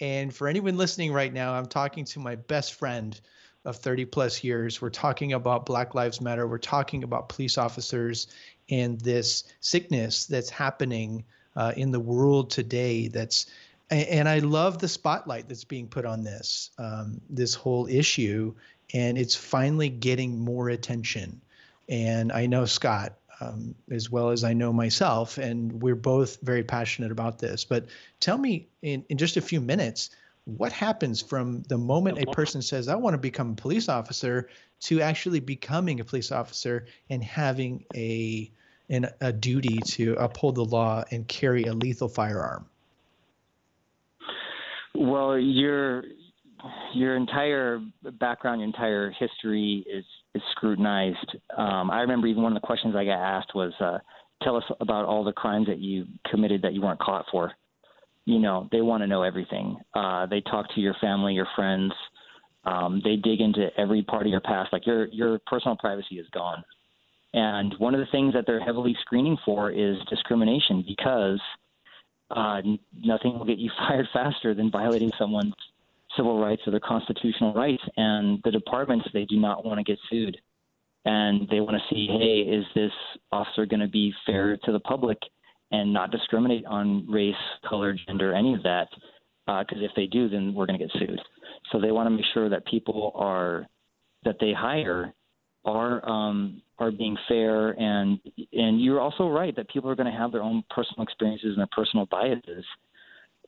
and 0.00 0.34
for 0.34 0.48
anyone 0.48 0.76
listening 0.76 1.12
right 1.12 1.32
now, 1.32 1.54
I'm 1.54 1.66
talking 1.66 2.04
to 2.06 2.20
my 2.20 2.36
best 2.36 2.74
friend 2.74 3.20
of 3.64 3.76
30 3.76 4.04
plus 4.06 4.44
years. 4.44 4.80
We're 4.80 4.90
talking 4.90 5.32
about 5.32 5.66
Black 5.66 5.94
Lives 5.94 6.20
Matter. 6.20 6.46
We're 6.46 6.58
talking 6.58 7.02
about 7.02 7.28
police 7.28 7.58
officers 7.58 8.28
and 8.70 9.00
this 9.00 9.44
sickness 9.60 10.26
that's 10.26 10.50
happening 10.50 11.24
uh, 11.56 11.72
in 11.76 11.90
the 11.90 12.00
world 12.00 12.50
today. 12.50 13.08
That's 13.08 13.46
and 13.90 14.28
I 14.28 14.40
love 14.40 14.78
the 14.78 14.88
spotlight 14.88 15.48
that's 15.48 15.64
being 15.64 15.88
put 15.88 16.04
on 16.04 16.22
this 16.22 16.70
um, 16.78 17.22
this 17.30 17.54
whole 17.54 17.86
issue, 17.88 18.54
and 18.92 19.16
it's 19.16 19.34
finally 19.34 19.88
getting 19.88 20.38
more 20.38 20.68
attention. 20.68 21.40
And 21.88 22.30
I 22.30 22.44
know 22.44 22.66
Scott, 22.66 23.18
um, 23.40 23.74
as 23.90 24.10
well 24.10 24.30
as 24.30 24.44
I 24.44 24.52
know 24.52 24.72
myself, 24.72 25.38
and 25.38 25.82
we're 25.82 25.94
both 25.94 26.40
very 26.42 26.64
passionate 26.64 27.12
about 27.12 27.38
this. 27.38 27.64
But 27.64 27.86
tell 28.20 28.38
me 28.38 28.68
in, 28.82 29.04
in 29.08 29.18
just 29.18 29.36
a 29.36 29.40
few 29.40 29.60
minutes, 29.60 30.10
what 30.44 30.72
happens 30.72 31.20
from 31.20 31.62
the 31.64 31.76
moment 31.76 32.18
a 32.18 32.26
person 32.32 32.62
says, 32.62 32.88
I 32.88 32.94
want 32.96 33.14
to 33.14 33.18
become 33.18 33.50
a 33.50 33.54
police 33.54 33.88
officer, 33.88 34.48
to 34.80 35.00
actually 35.00 35.40
becoming 35.40 36.00
a 36.00 36.04
police 36.04 36.30
officer 36.32 36.86
and 37.10 37.22
having 37.22 37.84
a, 37.94 38.50
an, 38.88 39.08
a 39.20 39.32
duty 39.32 39.80
to 39.82 40.14
uphold 40.14 40.54
the 40.54 40.64
law 40.64 41.04
and 41.10 41.26
carry 41.28 41.64
a 41.64 41.74
lethal 41.74 42.08
firearm? 42.08 42.66
Well, 44.94 45.38
your 45.38 46.04
your 46.94 47.16
entire 47.16 47.80
background, 48.18 48.60
your 48.60 48.66
entire 48.66 49.10
history 49.18 49.84
is 49.90 50.04
is 50.34 50.42
scrutinized. 50.52 51.36
Um, 51.56 51.90
I 51.90 52.00
remember 52.00 52.26
even 52.26 52.42
one 52.42 52.56
of 52.56 52.60
the 52.60 52.66
questions 52.66 52.94
I 52.96 53.04
got 53.04 53.18
asked 53.18 53.54
was, 53.54 53.72
uh, 53.80 53.98
"Tell 54.42 54.56
us 54.56 54.64
about 54.80 55.04
all 55.04 55.24
the 55.24 55.32
crimes 55.32 55.66
that 55.66 55.78
you 55.78 56.06
committed 56.30 56.62
that 56.62 56.74
you 56.74 56.82
weren't 56.82 57.00
caught 57.00 57.26
for." 57.30 57.52
You 58.24 58.38
know, 58.38 58.68
they 58.70 58.82
want 58.82 59.02
to 59.02 59.06
know 59.06 59.22
everything. 59.22 59.76
Uh, 59.94 60.26
they 60.26 60.40
talk 60.42 60.66
to 60.74 60.80
your 60.80 60.94
family, 61.00 61.34
your 61.34 61.48
friends. 61.56 61.92
Um, 62.64 63.00
they 63.02 63.16
dig 63.16 63.40
into 63.40 63.68
every 63.78 64.02
part 64.02 64.26
of 64.26 64.30
your 64.30 64.40
past. 64.40 64.72
Like 64.72 64.86
your 64.86 65.06
your 65.06 65.38
personal 65.46 65.76
privacy 65.76 66.18
is 66.18 66.26
gone. 66.30 66.62
And 67.34 67.74
one 67.78 67.94
of 67.94 68.00
the 68.00 68.10
things 68.10 68.32
that 68.34 68.44
they're 68.46 68.60
heavily 68.60 68.96
screening 69.02 69.36
for 69.44 69.70
is 69.70 69.96
discrimination 70.08 70.82
because 70.86 71.40
uh, 72.30 72.60
nothing 72.96 73.38
will 73.38 73.44
get 73.44 73.58
you 73.58 73.70
fired 73.78 74.08
faster 74.12 74.54
than 74.54 74.70
violating 74.70 75.12
someone's 75.18 75.54
civil 76.18 76.38
rights 76.38 76.60
or 76.66 76.72
their 76.72 76.80
constitutional 76.80 77.54
rights. 77.54 77.82
And 77.96 78.40
the 78.44 78.50
departments, 78.50 79.08
they 79.14 79.24
do 79.24 79.40
not 79.40 79.64
want 79.64 79.78
to 79.78 79.84
get 79.84 79.98
sued. 80.10 80.36
And 81.06 81.48
they 81.48 81.60
want 81.60 81.76
to 81.76 81.94
see, 81.94 82.06
hey, 82.06 82.50
is 82.50 82.66
this 82.74 82.92
officer 83.32 83.64
going 83.64 83.80
to 83.80 83.88
be 83.88 84.12
fair 84.26 84.58
to 84.64 84.72
the 84.72 84.80
public? 84.80 85.16
and 85.70 85.92
not 85.92 86.10
discriminate 86.10 86.64
on 86.66 87.06
race, 87.10 87.34
color, 87.68 87.96
gender, 88.06 88.34
any 88.34 88.54
of 88.54 88.62
that. 88.62 88.88
Because 89.46 89.78
uh, 89.80 89.84
if 89.84 89.90
they 89.96 90.06
do, 90.06 90.28
then 90.28 90.54
we're 90.54 90.66
going 90.66 90.78
to 90.78 90.84
get 90.86 90.92
sued. 90.98 91.20
So 91.72 91.80
they 91.80 91.90
want 91.90 92.06
to 92.06 92.10
make 92.10 92.24
sure 92.34 92.48
that 92.48 92.66
people 92.66 93.12
are 93.14 93.66
that 94.24 94.36
they 94.40 94.52
hire 94.52 95.14
are 95.64 96.06
um, 96.08 96.60
are 96.78 96.90
being 96.90 97.16
fair 97.28 97.70
and 97.70 98.18
and 98.52 98.80
you're 98.80 99.00
also 99.00 99.28
right 99.28 99.54
that 99.56 99.68
people 99.68 99.90
are 99.90 99.94
going 99.94 100.10
to 100.10 100.16
have 100.16 100.32
their 100.32 100.42
own 100.42 100.62
personal 100.70 101.02
experiences 101.02 101.50
and 101.50 101.58
their 101.58 101.68
personal 101.72 102.06
biases 102.06 102.64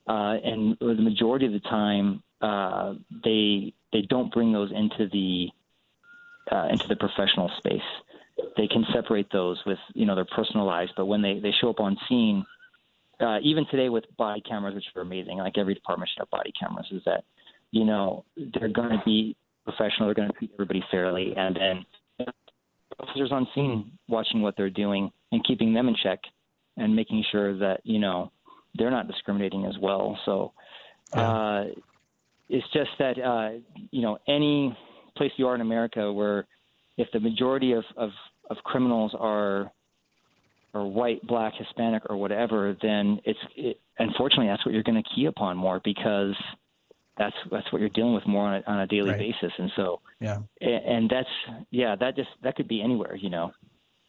uh, 0.09 0.37
and 0.43 0.77
the 0.81 0.95
majority 0.95 1.47
of 1.47 1.53
the 1.53 1.61
time 1.61 2.23
uh, 2.41 2.95
they 3.25 3.73
they 3.93 4.03
don't 4.03 4.33
bring 4.33 4.53
those 4.53 4.71
into 4.73 5.09
the 5.13 5.49
uh, 6.51 6.69
into 6.71 6.87
the 6.89 6.97
professional 6.97 7.51
space. 7.59 7.81
They 8.57 8.67
can 8.67 8.85
separate 8.95 9.31
those 9.33 9.59
with 9.67 9.79
you 9.95 10.07
know 10.07 10.15
their 10.15 10.27
personal 10.27 10.67
lives, 10.67 10.91
but 10.97 11.07
when 11.07 11.23
they 11.23 11.39
they 11.39 11.53
show 11.61 11.71
up 11.71 11.81
on 11.81 11.97
scene, 12.09 12.45
uh, 13.21 13.39
even 13.43 13.67
today 13.71 13.89
with 13.89 14.05
body 14.17 14.41
cameras, 14.41 14.75
which 14.75 14.85
are 14.97 15.03
amazing, 15.03 15.39
like 15.39 15.59
every 15.59 15.75
department 15.75 16.11
should 16.11 16.21
have 16.21 16.31
body 16.31 16.53
cameras, 16.59 16.87
is 16.91 17.03
that 17.05 17.25
you 17.71 17.85
know 17.85 18.25
they're 18.37 18.69
going 18.69 18.91
to 18.91 19.03
be 19.05 19.37
professional, 19.65 20.07
they're 20.07 20.15
going 20.15 20.31
to 20.31 20.39
treat 20.39 20.51
everybody 20.55 20.83
fairly, 20.91 21.35
and 21.37 21.57
then 21.57 21.85
officers 22.99 23.33
on 23.33 23.47
scene 23.55 23.93
watching 24.09 24.43
what 24.43 24.57
they're 24.57 24.71
doing 24.71 25.11
and 25.33 25.45
keeping 25.45 25.73
them 25.73 25.89
in 25.89 25.97
check 26.03 26.21
and 26.77 26.95
making 26.95 27.25
sure 27.31 27.57
that 27.59 27.81
you 27.85 27.99
know 27.99 28.33
they're 28.77 28.91
not 28.91 29.07
discriminating 29.07 29.67
as 29.67 29.75
well. 29.81 30.19
So 30.25 30.53
uh, 31.13 31.65
it's 32.51 32.67
just 32.73 32.91
that 32.99 33.19
uh, 33.19 33.59
you 33.91 34.03
know 34.03 34.19
any 34.29 34.77
place 35.17 35.31
you 35.37 35.47
are 35.47 35.55
in 35.55 35.61
America 35.61 36.13
where 36.13 36.47
if 36.97 37.09
the 37.13 37.21
majority 37.21 37.73
of, 37.73 37.85
of, 37.97 38.11
of 38.51 38.57
criminals 38.65 39.15
are 39.19 39.73
or 40.73 40.89
white, 40.89 41.27
black, 41.27 41.55
Hispanic, 41.59 42.03
or 42.09 42.17
whatever, 42.17 42.77
then 42.81 43.21
it's 43.25 43.39
it, 43.57 43.81
unfortunately 43.99 44.47
that's 44.47 44.65
what 44.65 44.73
you're 44.73 44.85
going 44.85 45.03
to 45.03 45.09
key 45.15 45.27
upon 45.27 45.57
more 45.57 45.81
because 45.85 46.35
that's 47.19 47.35
that's 47.51 47.71
what 47.73 47.81
you're 47.81 47.91
dealing 47.91 48.15
with 48.15 48.27
more 48.27 48.47
on 48.47 48.63
a, 48.67 48.71
on 48.71 48.81
a 48.81 48.87
daily 48.87 49.11
right. 49.11 49.19
basis, 49.19 49.53
and 49.59 49.71
so 49.75 50.01
yeah, 50.21 50.39
and, 50.61 50.85
and 50.85 51.11
that's 51.11 51.29
yeah, 51.71 51.97
that 51.97 52.15
just 52.15 52.29
that 52.43 52.55
could 52.57 52.69
be 52.69 52.83
anywhere, 52.83 53.17
you 53.17 53.31
know. 53.31 53.53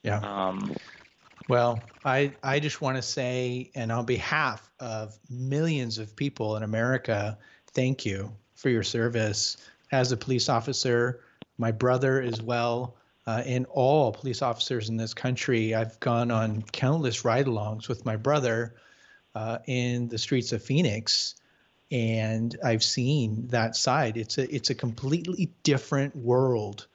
Yeah. 0.03 0.19
Um, 0.19 0.75
well, 1.49 1.79
I 2.05 2.33
I 2.43 2.59
just 2.59 2.79
want 2.79 2.97
to 2.97 3.01
say, 3.01 3.71
and 3.73 3.91
on 3.91 4.05
behalf 4.05 4.69
of 4.79 5.17
millions 5.29 5.97
of 5.97 6.15
people 6.15 6.57
in 6.57 6.63
America, 6.63 7.39
thank 7.73 8.05
you 8.05 8.31
for 8.55 8.69
your 8.69 8.83
service 8.83 9.57
as 9.91 10.11
a 10.11 10.17
police 10.17 10.49
officer. 10.49 11.21
My 11.57 11.71
brother 11.71 12.21
as 12.21 12.41
well, 12.41 12.95
uh, 13.27 13.43
and 13.45 13.65
all 13.69 14.11
police 14.11 14.41
officers 14.41 14.89
in 14.89 14.97
this 14.97 15.13
country. 15.13 15.75
I've 15.75 15.99
gone 15.99 16.31
on 16.31 16.63
countless 16.63 17.23
ride-alongs 17.23 17.87
with 17.87 18.05
my 18.05 18.15
brother 18.15 18.75
uh, 19.35 19.59
in 19.67 20.07
the 20.07 20.17
streets 20.17 20.53
of 20.53 20.63
Phoenix, 20.63 21.35
and 21.91 22.55
I've 22.63 22.83
seen 22.83 23.47
that 23.47 23.75
side. 23.75 24.17
It's 24.17 24.37
a 24.37 24.53
it's 24.53 24.69
a 24.69 24.75
completely 24.75 25.51
different 25.63 26.15
world 26.15 26.87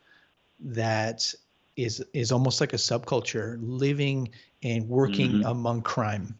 that 0.60 1.32
is 1.76 2.04
is 2.12 2.32
almost 2.32 2.60
like 2.60 2.72
a 2.72 2.76
subculture 2.76 3.58
living 3.60 4.30
and 4.62 4.88
working 4.88 5.32
mm-hmm. 5.32 5.46
among 5.46 5.82
crime 5.82 6.36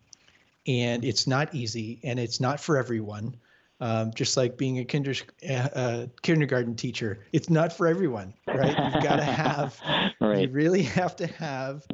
and 0.66 1.04
it's 1.04 1.26
not 1.26 1.54
easy 1.54 2.00
and 2.02 2.18
it's 2.18 2.40
not 2.40 2.60
for 2.60 2.76
everyone 2.76 3.36
um, 3.80 4.12
just 4.14 4.37
like 4.37 4.56
being 4.56 4.78
a 4.78 4.85
kinder, 4.85 5.14
uh, 5.49 6.06
kindergarten 6.23 6.75
teacher 6.75 7.21
it's 7.33 7.50
not 7.50 7.73
for 7.73 7.87
everyone 7.87 8.33
right 8.47 8.76
you've 8.78 9.02
got 9.02 9.16
to 9.16 9.25
have 9.25 9.78
right. 10.21 10.49
you 10.49 10.49
really 10.49 10.83
have 10.83 11.16
to 11.16 11.26
have 11.26 11.85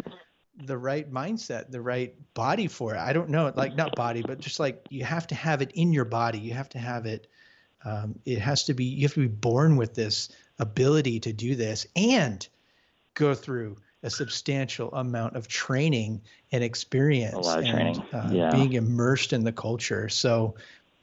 the 0.65 0.77
right 0.77 1.13
mindset 1.13 1.71
the 1.71 1.81
right 1.81 2.15
body 2.35 2.69
for 2.69 2.95
it 2.95 2.99
i 2.99 3.13
don't 3.13 3.29
know 3.29 3.53
like 3.57 3.75
not 3.75 3.95
body 3.97 4.23
but 4.23 4.39
just 4.39 4.61
like 4.61 4.87
you 4.91 5.05
have 5.05 5.27
to 5.27 5.35
have 5.35 5.63
it 5.63 5.73
in 5.73 5.93
your 5.93 6.05
body 6.05 6.39
you 6.39 6.53
have 6.53 6.69
to 6.69 6.79
have 6.79 7.07
it 7.07 7.27
um, 7.85 8.17
it 8.25 8.39
has 8.39 8.65
to 8.65 8.75
be 8.75 8.85
you 8.85 9.03
have 9.03 9.15
to 9.15 9.21
be 9.21 9.27
born 9.27 9.77
with 9.77 9.95
this 9.95 10.29
ability 10.59 11.19
to 11.21 11.33
do 11.33 11.57
this 11.57 11.87
and 11.97 12.47
go 13.15 13.35
through 13.35 13.77
a 14.03 14.11
substantial 14.11 14.93
amount 14.95 15.37
of 15.37 15.47
training 15.47 16.21
and 16.51 16.65
experience. 16.65 17.35
A 17.35 17.39
lot 17.39 17.59
of 17.59 17.65
and, 17.65 17.75
training. 17.75 18.03
Uh, 18.13 18.31
yeah. 18.33 18.51
Being 18.51 18.73
immersed 18.73 19.33
in 19.33 19.45
the 19.45 19.53
culture. 19.53 20.09
So 20.09 20.55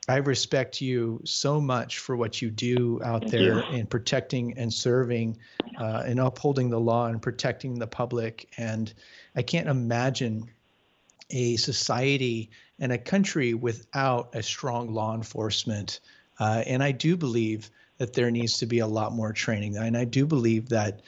I 0.09 0.17
respect 0.17 0.81
you 0.81 1.21
so 1.23 1.61
much 1.61 1.99
for 1.99 2.15
what 2.15 2.41
you 2.41 2.49
do 2.49 2.99
out 3.03 3.21
Thank 3.21 3.31
there 3.31 3.63
you. 3.63 3.77
in 3.77 3.85
protecting 3.85 4.57
and 4.57 4.73
serving 4.73 5.37
uh, 5.79 6.01
and 6.03 6.19
upholding 6.19 6.71
the 6.71 6.79
law 6.79 7.05
and 7.05 7.21
protecting 7.21 7.77
the 7.77 7.85
public. 7.85 8.49
And 8.57 8.91
I 9.35 9.43
can't 9.43 9.69
imagine 9.69 10.49
a 11.29 11.57
society 11.57 12.49
and 12.79 12.91
a 12.91 12.97
country 12.97 13.53
without 13.53 14.33
a 14.33 14.41
strong 14.41 14.95
law 14.95 15.13
enforcement. 15.13 15.99
Uh, 16.39 16.63
and 16.65 16.81
I 16.81 16.91
do 16.91 17.15
believe 17.15 17.69
that 17.99 18.13
there 18.13 18.31
needs 18.31 18.57
to 18.57 18.65
be 18.65 18.79
a 18.79 18.87
lot 18.87 19.13
more 19.13 19.31
training. 19.31 19.77
And 19.77 19.95
I 19.95 20.05
do 20.05 20.25
believe 20.25 20.69
that 20.69 21.01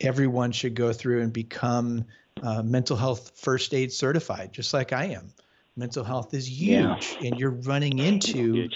everyone 0.00 0.50
should 0.50 0.74
go 0.74 0.92
through 0.92 1.22
and 1.22 1.32
become 1.32 2.06
uh, 2.42 2.64
mental 2.64 2.96
health 2.96 3.32
first 3.36 3.72
aid 3.72 3.92
certified, 3.92 4.52
just 4.52 4.74
like 4.74 4.92
I 4.92 5.04
am. 5.04 5.32
Mental 5.76 6.04
health 6.04 6.34
is 6.34 6.48
huge, 6.48 7.16
yeah. 7.20 7.28
and 7.28 7.40
you're 7.40 7.50
running 7.50 7.98
into 7.98 8.68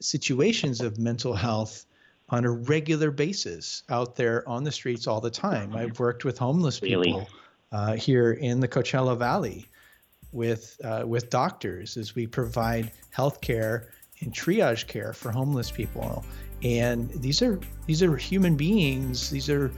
situations 0.00 0.80
of 0.80 0.98
mental 0.98 1.34
health 1.34 1.86
on 2.28 2.44
a 2.44 2.50
regular 2.50 3.10
basis 3.10 3.82
out 3.88 4.16
there 4.16 4.46
on 4.48 4.64
the 4.64 4.72
streets 4.72 5.06
all 5.06 5.20
the 5.20 5.30
time. 5.30 5.74
I've 5.74 5.98
worked 5.98 6.24
with 6.24 6.38
homeless 6.38 6.82
really? 6.82 7.06
people 7.06 7.28
uh, 7.72 7.94
here 7.94 8.32
in 8.32 8.60
the 8.60 8.68
Coachella 8.68 9.18
Valley 9.18 9.66
with 10.32 10.78
uh, 10.84 11.04
with 11.06 11.30
doctors 11.30 11.96
as 11.96 12.14
we 12.14 12.26
provide 12.26 12.90
health 13.10 13.40
care 13.40 13.90
and 14.20 14.32
triage 14.32 14.86
care 14.86 15.12
for 15.12 15.30
homeless 15.30 15.70
people. 15.70 16.24
And 16.62 17.10
these 17.10 17.42
are 17.42 17.58
these 17.86 18.02
are 18.02 18.16
human 18.16 18.56
beings. 18.56 19.30
These 19.30 19.50
are 19.50 19.70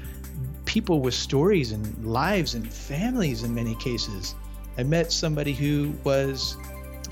people 0.65 1.01
with 1.01 1.15
stories 1.15 1.73
and 1.73 2.05
lives 2.05 2.55
and 2.55 2.73
families 2.73 3.43
in 3.43 3.55
many 3.55 3.75
cases. 3.77 4.35
I 4.79 4.83
met 4.83 5.13
somebody 5.13 5.53
who 5.53 5.95
was 6.05 6.57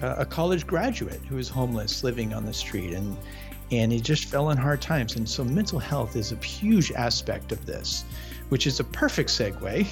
uh, 0.02 0.16
a 0.18 0.26
college 0.26 0.66
graduate 0.66 1.20
who 1.28 1.36
was 1.36 1.48
homeless 1.48 2.04
living 2.04 2.34
on 2.34 2.44
the 2.44 2.52
street 2.52 2.92
and 2.92 3.16
and 3.72 3.90
he 3.90 3.98
just 3.98 4.26
fell 4.26 4.50
in 4.50 4.58
hard 4.58 4.82
times 4.82 5.16
and 5.16 5.28
so 5.28 5.42
mental 5.42 5.78
health 5.78 6.16
is 6.16 6.32
a 6.32 6.36
huge 6.36 6.92
aspect 6.92 7.50
of 7.50 7.64
this 7.64 8.04
which 8.50 8.66
is 8.66 8.78
a 8.78 8.84
perfect 8.84 9.30
segue 9.30 9.86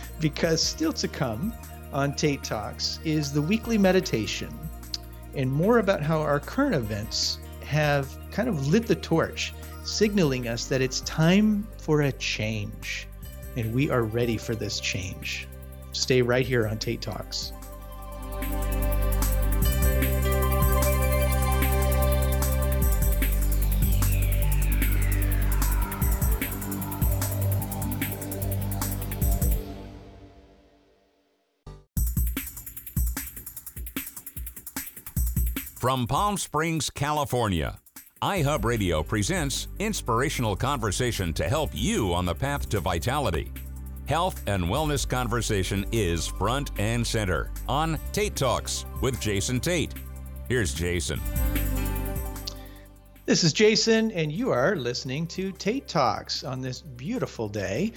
because 0.20 0.62
still 0.62 0.92
to 0.92 1.06
come 1.06 1.52
on 1.92 2.14
Tate 2.14 2.42
Talks 2.42 2.98
is 3.04 3.32
the 3.32 3.42
weekly 3.42 3.76
meditation 3.76 4.52
and 5.34 5.52
more 5.52 5.78
about 5.78 6.02
how 6.02 6.20
our 6.20 6.40
current 6.40 6.74
events 6.74 7.38
have 7.64 8.16
kind 8.30 8.48
of 8.48 8.68
lit 8.68 8.86
the 8.86 8.94
torch 8.94 9.52
signaling 9.84 10.48
us 10.48 10.66
that 10.66 10.80
it's 10.80 11.00
time 11.02 11.66
for 11.78 12.02
a 12.02 12.12
change. 12.12 13.06
And 13.56 13.74
we 13.74 13.90
are 13.90 14.02
ready 14.02 14.36
for 14.36 14.54
this 14.54 14.80
change. 14.80 15.46
Stay 15.96 16.22
right 16.22 16.46
here 16.46 16.66
on 16.66 16.78
Tate 16.78 17.00
Talks. 17.00 17.52
From 35.76 36.06
Palm 36.06 36.36
Springs, 36.36 36.90
California 36.90 37.78
iHub 38.22 38.64
Radio 38.64 39.02
presents 39.02 39.68
inspirational 39.78 40.56
conversation 40.56 41.34
to 41.34 41.48
help 41.48 41.70
you 41.74 42.14
on 42.14 42.24
the 42.24 42.34
path 42.34 42.68
to 42.70 42.80
vitality. 42.80 43.52
Health 44.06 44.40
and 44.46 44.62
wellness 44.62 45.08
conversation 45.08 45.84
is 45.90 46.28
front 46.28 46.70
and 46.78 47.04
center 47.04 47.50
on 47.68 47.98
Tate 48.12 48.36
Talks 48.36 48.86
with 49.00 49.20
Jason 49.20 49.58
Tate. 49.58 49.92
Here's 50.48 50.72
Jason. 50.72 51.20
This 53.24 53.42
is 53.42 53.52
Jason, 53.52 54.12
and 54.12 54.30
you 54.30 54.50
are 54.50 54.76
listening 54.76 55.26
to 55.28 55.50
Tate 55.50 55.88
Talks 55.88 56.44
on 56.44 56.60
this 56.60 56.82
beautiful 56.82 57.48
day. 57.48 57.94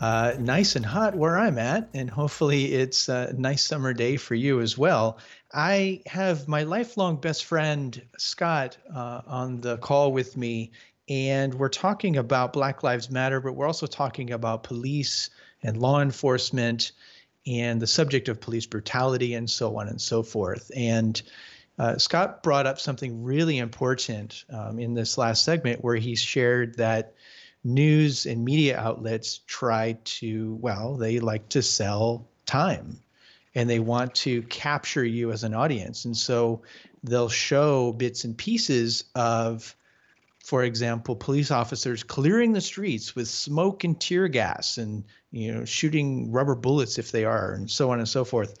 Uh, 0.00 0.34
nice 0.40 0.74
and 0.74 0.84
hot 0.84 1.14
where 1.14 1.38
I'm 1.38 1.58
at, 1.58 1.88
and 1.94 2.10
hopefully 2.10 2.74
it's 2.74 3.08
a 3.08 3.32
nice 3.38 3.62
summer 3.62 3.92
day 3.92 4.16
for 4.16 4.34
you 4.34 4.60
as 4.60 4.76
well. 4.76 5.18
I 5.54 6.02
have 6.06 6.48
my 6.48 6.64
lifelong 6.64 7.20
best 7.20 7.44
friend, 7.44 8.02
Scott, 8.18 8.78
uh, 8.92 9.20
on 9.28 9.60
the 9.60 9.78
call 9.78 10.12
with 10.12 10.36
me, 10.36 10.72
and 11.08 11.54
we're 11.54 11.68
talking 11.68 12.16
about 12.16 12.52
Black 12.52 12.82
Lives 12.82 13.10
Matter, 13.10 13.40
but 13.40 13.52
we're 13.52 13.68
also 13.68 13.86
talking 13.86 14.32
about 14.32 14.64
police 14.64 15.30
and 15.62 15.76
law 15.76 16.00
enforcement 16.00 16.92
and 17.46 17.80
the 17.80 17.86
subject 17.86 18.28
of 18.28 18.40
police 18.40 18.66
brutality 18.66 19.34
and 19.34 19.50
so 19.50 19.78
on 19.78 19.88
and 19.88 20.00
so 20.00 20.22
forth. 20.22 20.70
And 20.76 21.20
uh, 21.78 21.98
Scott 21.98 22.42
brought 22.42 22.66
up 22.66 22.78
something 22.78 23.24
really 23.24 23.58
important 23.58 24.44
um, 24.52 24.78
in 24.78 24.94
this 24.94 25.18
last 25.18 25.44
segment 25.44 25.82
where 25.82 25.96
he 25.96 26.14
shared 26.14 26.76
that 26.76 27.14
news 27.64 28.26
and 28.26 28.44
media 28.44 28.78
outlets 28.78 29.40
try 29.46 29.98
to, 30.04 30.54
well, 30.60 30.96
they 30.96 31.20
like 31.20 31.48
to 31.50 31.62
sell 31.62 32.28
time 32.46 32.98
and 33.54 33.68
they 33.68 33.78
want 33.78 34.14
to 34.14 34.42
capture 34.42 35.04
you 35.04 35.32
as 35.32 35.44
an 35.44 35.54
audience. 35.54 36.04
And 36.04 36.16
so 36.16 36.62
they'll 37.02 37.28
show 37.28 37.92
bits 37.92 38.24
and 38.24 38.36
pieces 38.36 39.04
of, 39.14 39.74
for 40.42 40.64
example, 40.64 41.14
police 41.14 41.50
officers 41.50 42.02
clearing 42.02 42.52
the 42.52 42.60
streets 42.60 43.14
with 43.14 43.28
smoke 43.28 43.84
and 43.84 44.00
tear 44.00 44.28
gas 44.28 44.76
and 44.76 45.04
you 45.30 45.52
know 45.52 45.64
shooting 45.64 46.32
rubber 46.32 46.54
bullets 46.54 46.98
if 46.98 47.12
they 47.12 47.24
are, 47.24 47.52
and 47.52 47.70
so 47.70 47.90
on 47.90 47.98
and 47.98 48.08
so 48.08 48.24
forth, 48.24 48.58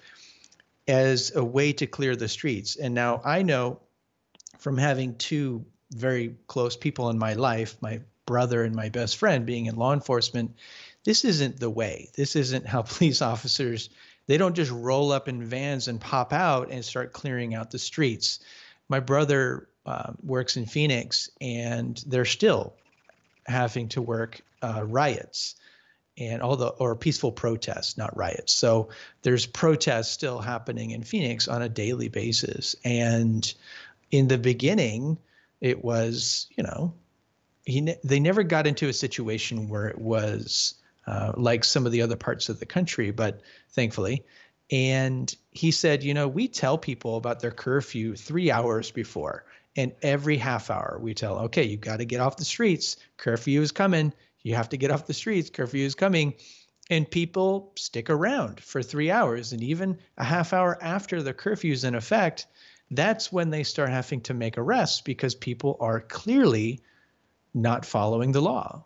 as 0.86 1.34
a 1.34 1.44
way 1.44 1.72
to 1.72 1.86
clear 1.86 2.14
the 2.14 2.28
streets. 2.28 2.76
And 2.76 2.94
now 2.94 3.20
I 3.24 3.42
know 3.42 3.80
from 4.58 4.78
having 4.78 5.16
two 5.16 5.64
very 5.90 6.36
close 6.46 6.76
people 6.76 7.10
in 7.10 7.18
my 7.18 7.34
life, 7.34 7.76
my 7.80 8.00
brother 8.26 8.62
and 8.62 8.74
my 8.74 8.88
best 8.88 9.16
friend 9.16 9.44
being 9.44 9.66
in 9.66 9.74
law 9.74 9.92
enforcement, 9.92 10.54
this 11.04 11.24
isn't 11.24 11.58
the 11.58 11.68
way. 11.68 12.10
This 12.14 12.36
isn't 12.36 12.64
how 12.64 12.82
police 12.82 13.22
officers 13.22 13.90
they 14.26 14.38
don't 14.38 14.54
just 14.54 14.70
roll 14.70 15.10
up 15.10 15.28
in 15.28 15.42
vans 15.42 15.88
and 15.88 16.00
pop 16.00 16.32
out 16.32 16.70
and 16.70 16.84
start 16.84 17.12
clearing 17.12 17.54
out 17.54 17.72
the 17.72 17.78
streets. 17.78 18.38
My 18.88 19.00
brother 19.00 19.68
uh, 19.86 20.12
works 20.22 20.56
in 20.56 20.66
Phoenix, 20.66 21.30
and 21.40 22.02
they're 22.06 22.24
still 22.24 22.74
having 23.46 23.88
to 23.88 24.02
work 24.02 24.40
uh, 24.62 24.84
riots 24.84 25.56
and 26.18 26.42
all 26.42 26.56
the 26.56 26.68
or 26.68 26.94
peaceful 26.94 27.32
protests, 27.32 27.96
not 27.96 28.16
riots. 28.16 28.52
So 28.52 28.90
there's 29.22 29.46
protests 29.46 30.12
still 30.12 30.38
happening 30.38 30.90
in 30.90 31.02
Phoenix 31.02 31.48
on 31.48 31.62
a 31.62 31.68
daily 31.68 32.08
basis. 32.08 32.76
And 32.84 33.52
in 34.10 34.28
the 34.28 34.38
beginning, 34.38 35.18
it 35.60 35.82
was 35.82 36.48
you 36.56 36.64
know, 36.64 36.94
he 37.64 37.96
they 38.04 38.20
never 38.20 38.42
got 38.42 38.66
into 38.66 38.88
a 38.88 38.92
situation 38.92 39.68
where 39.68 39.88
it 39.88 39.98
was 39.98 40.74
uh, 41.06 41.32
like 41.36 41.64
some 41.64 41.86
of 41.86 41.92
the 41.92 42.02
other 42.02 42.16
parts 42.16 42.48
of 42.48 42.60
the 42.60 42.66
country, 42.66 43.10
but 43.10 43.40
thankfully. 43.70 44.24
And 44.70 45.34
he 45.50 45.70
said, 45.70 46.02
you 46.02 46.14
know, 46.14 46.28
we 46.28 46.48
tell 46.48 46.78
people 46.78 47.16
about 47.16 47.40
their 47.40 47.50
curfew 47.50 48.16
three 48.16 48.50
hours 48.50 48.90
before. 48.90 49.44
And 49.76 49.92
every 50.02 50.36
half 50.36 50.70
hour 50.70 50.98
we 51.00 51.14
tell, 51.14 51.38
okay, 51.38 51.64
you 51.64 51.76
got 51.76 51.98
to 51.98 52.04
get 52.04 52.20
off 52.20 52.36
the 52.36 52.44
streets. 52.44 52.96
Curfew 53.16 53.62
is 53.62 53.72
coming. 53.72 54.12
You 54.42 54.54
have 54.54 54.68
to 54.70 54.76
get 54.76 54.90
off 54.90 55.06
the 55.06 55.14
streets. 55.14 55.50
Curfew 55.50 55.84
is 55.84 55.94
coming. 55.94 56.34
And 56.90 57.10
people 57.10 57.72
stick 57.76 58.10
around 58.10 58.60
for 58.60 58.82
three 58.82 59.10
hours. 59.10 59.52
And 59.52 59.62
even 59.62 59.98
a 60.18 60.24
half 60.24 60.52
hour 60.52 60.76
after 60.82 61.22
the 61.22 61.32
curfew 61.32 61.72
is 61.72 61.84
in 61.84 61.94
effect, 61.94 62.46
that's 62.90 63.32
when 63.32 63.50
they 63.50 63.62
start 63.62 63.90
having 63.90 64.20
to 64.22 64.34
make 64.34 64.58
arrests 64.58 65.00
because 65.00 65.34
people 65.34 65.78
are 65.80 66.00
clearly 66.00 66.80
not 67.54 67.86
following 67.86 68.32
the 68.32 68.42
law. 68.42 68.84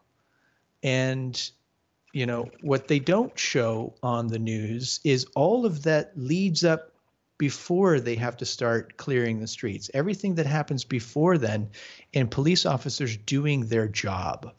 And 0.82 1.50
you 2.12 2.24
know 2.24 2.48
what 2.62 2.88
they 2.88 2.98
don't 2.98 3.36
show 3.38 3.94
on 4.02 4.28
the 4.28 4.38
news 4.38 5.00
is 5.04 5.26
all 5.34 5.66
of 5.66 5.82
that 5.82 6.12
leads 6.16 6.64
up 6.64 6.92
before 7.38 8.00
they 8.00 8.14
have 8.16 8.36
to 8.38 8.46
start 8.46 8.96
clearing 8.96 9.40
the 9.40 9.46
streets. 9.46 9.90
Everything 9.92 10.36
that 10.36 10.46
happens 10.46 10.84
before 10.84 11.38
then 11.38 11.70
and 12.14 12.30
police 12.30 12.66
officers 12.66 13.16
doing 13.16 13.66
their 13.66 13.88
job. 13.88 14.54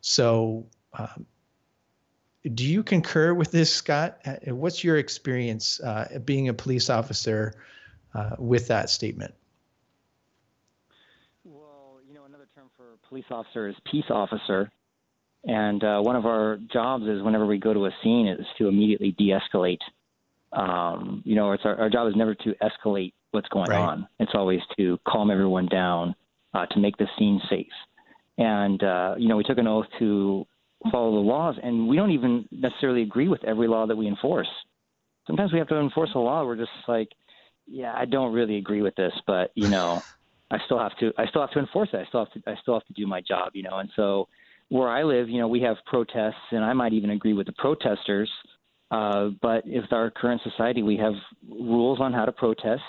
So 0.00 0.66
um, 0.92 1.26
do 2.42 2.64
you 2.64 2.82
concur 2.82 3.32
with 3.34 3.50
this 3.50 3.72
scott? 3.72 4.20
Uh, 4.24 4.54
what's 4.54 4.82
your 4.82 4.96
experience 4.96 5.80
uh, 5.80 6.18
being 6.24 6.48
a 6.48 6.54
police 6.54 6.90
officer 6.90 7.54
uh, 8.14 8.36
with 8.38 8.68
that 8.68 8.90
statement? 8.90 9.34
Well 11.44 12.00
you 12.06 12.14
know 12.14 12.24
another 12.24 12.48
term 12.54 12.70
for 12.76 12.84
police 13.08 13.26
officer 13.30 13.68
is 13.68 13.76
peace 13.90 14.10
officer. 14.10 14.70
And 15.44 15.84
uh, 15.84 16.00
one 16.00 16.16
of 16.16 16.26
our 16.26 16.58
jobs 16.72 17.04
is 17.04 17.22
whenever 17.22 17.46
we 17.46 17.58
go 17.58 17.72
to 17.72 17.86
a 17.86 17.90
scene 18.02 18.26
is 18.26 18.46
to 18.58 18.66
immediately 18.66 19.12
de-escalate. 19.12 19.78
Um, 20.56 21.22
you 21.26 21.34
know, 21.34 21.52
it's 21.52 21.64
our, 21.64 21.78
our, 21.78 21.90
job 21.90 22.08
is 22.08 22.14
never 22.16 22.34
to 22.34 22.54
escalate 22.62 23.12
what's 23.32 23.48
going 23.48 23.68
right. 23.68 23.78
on. 23.78 24.08
It's 24.18 24.32
always 24.34 24.60
to 24.78 24.98
calm 25.06 25.30
everyone 25.30 25.66
down, 25.66 26.14
uh, 26.54 26.64
to 26.66 26.80
make 26.80 26.96
the 26.96 27.06
scene 27.18 27.40
safe. 27.50 27.66
And 28.38 28.82
uh, 28.82 29.14
you 29.18 29.28
know, 29.28 29.36
we 29.36 29.44
took 29.44 29.58
an 29.58 29.66
oath 29.66 29.86
to 29.98 30.46
follow 30.90 31.12
the 31.12 31.28
laws, 31.28 31.56
and 31.62 31.86
we 31.86 31.96
don't 31.96 32.10
even 32.10 32.48
necessarily 32.50 33.02
agree 33.02 33.28
with 33.28 33.44
every 33.44 33.68
law 33.68 33.86
that 33.86 33.96
we 33.96 34.06
enforce. 34.06 34.48
Sometimes 35.26 35.52
we 35.52 35.58
have 35.58 35.68
to 35.68 35.78
enforce 35.78 36.10
a 36.14 36.18
law. 36.18 36.44
We're 36.44 36.56
just 36.56 36.70
like, 36.88 37.08
yeah, 37.66 37.92
I 37.94 38.06
don't 38.06 38.32
really 38.32 38.56
agree 38.56 38.80
with 38.80 38.94
this, 38.94 39.12
but 39.26 39.50
you 39.54 39.68
know, 39.68 40.02
I 40.50 40.58
still 40.64 40.78
have 40.78 40.96
to. 41.00 41.12
I 41.18 41.26
still 41.26 41.42
have 41.42 41.50
to 41.50 41.58
enforce 41.58 41.90
it. 41.92 41.98
I 41.98 42.06
still 42.06 42.24
have 42.24 42.32
to. 42.32 42.50
I 42.50 42.54
still 42.62 42.74
have 42.74 42.86
to 42.86 42.94
do 42.94 43.06
my 43.06 43.20
job. 43.20 43.50
You 43.52 43.64
know, 43.64 43.78
and 43.78 43.90
so 43.94 44.28
where 44.68 44.88
I 44.88 45.02
live, 45.02 45.28
you 45.28 45.38
know, 45.38 45.48
we 45.48 45.60
have 45.62 45.76
protests, 45.86 46.34
and 46.50 46.64
I 46.64 46.72
might 46.72 46.92
even 46.92 47.10
agree 47.10 47.34
with 47.34 47.46
the 47.46 47.52
protesters. 47.52 48.30
Uh, 48.90 49.30
but 49.42 49.62
if 49.66 49.84
our 49.92 50.10
current 50.10 50.40
society, 50.42 50.82
we 50.82 50.96
have 50.96 51.14
rules 51.48 52.00
on 52.00 52.12
how 52.12 52.24
to 52.24 52.32
protest, 52.32 52.82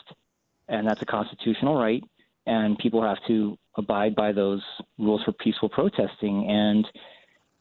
and 0.68 0.88
that's 0.88 1.02
a 1.02 1.06
constitutional 1.06 1.76
right, 1.76 2.04
and 2.46 2.78
people 2.78 3.02
have 3.02 3.18
to 3.28 3.58
abide 3.78 4.16
by 4.16 4.32
those 4.32 4.62
rules 5.00 5.24
for 5.24 5.32
peaceful 5.34 5.70
protesting. 5.70 6.50
And 6.50 6.88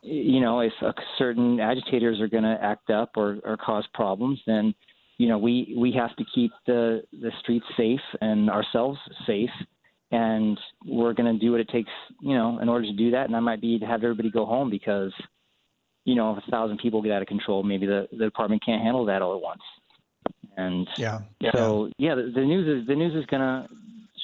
you 0.02 0.40
know, 0.40 0.60
if 0.60 0.72
certain 1.18 1.58
agitators 1.60 2.20
are 2.20 2.28
going 2.28 2.44
to 2.44 2.58
act 2.62 2.90
up 2.90 3.10
or, 3.16 3.38
or 3.42 3.56
cause 3.56 3.86
problems, 3.94 4.40
then 4.46 4.74
you 5.18 5.28
know 5.28 5.38
we 5.38 5.74
we 5.76 5.92
have 5.92 6.14
to 6.16 6.24
keep 6.34 6.52
the 6.66 7.02
the 7.12 7.30
streets 7.40 7.66
safe 7.76 8.00
and 8.20 8.50
ourselves 8.50 8.98
safe 9.26 9.50
and 10.12 10.58
we're 10.84 11.12
going 11.12 11.32
to 11.32 11.44
do 11.44 11.50
what 11.50 11.60
it 11.60 11.68
takes, 11.68 11.90
you 12.20 12.34
know, 12.34 12.58
in 12.60 12.68
order 12.68 12.86
to 12.86 12.92
do 12.92 13.10
that. 13.10 13.26
And 13.26 13.34
that 13.34 13.40
might 13.40 13.60
be 13.60 13.78
to 13.78 13.86
have 13.86 14.02
everybody 14.04 14.30
go 14.30 14.46
home 14.46 14.70
because, 14.70 15.12
you 16.06 16.14
know, 16.14 16.36
if 16.36 16.46
a 16.46 16.50
thousand 16.50 16.78
people 16.78 17.02
get 17.02 17.12
out 17.12 17.20
of 17.20 17.28
control, 17.28 17.64
maybe 17.64 17.84
the, 17.84 18.08
the 18.12 18.24
department 18.24 18.64
can't 18.64 18.80
handle 18.80 19.04
that 19.06 19.22
all 19.22 19.34
at 19.34 19.42
once. 19.42 19.62
And 20.56 20.88
yeah, 20.96 21.20
so 21.52 21.90
yeah, 21.98 22.14
the, 22.14 22.32
the 22.34 22.40
news 22.40 22.82
is 22.82 22.86
the 22.86 22.94
news 22.94 23.14
is 23.14 23.26
going 23.26 23.42
to 23.42 23.68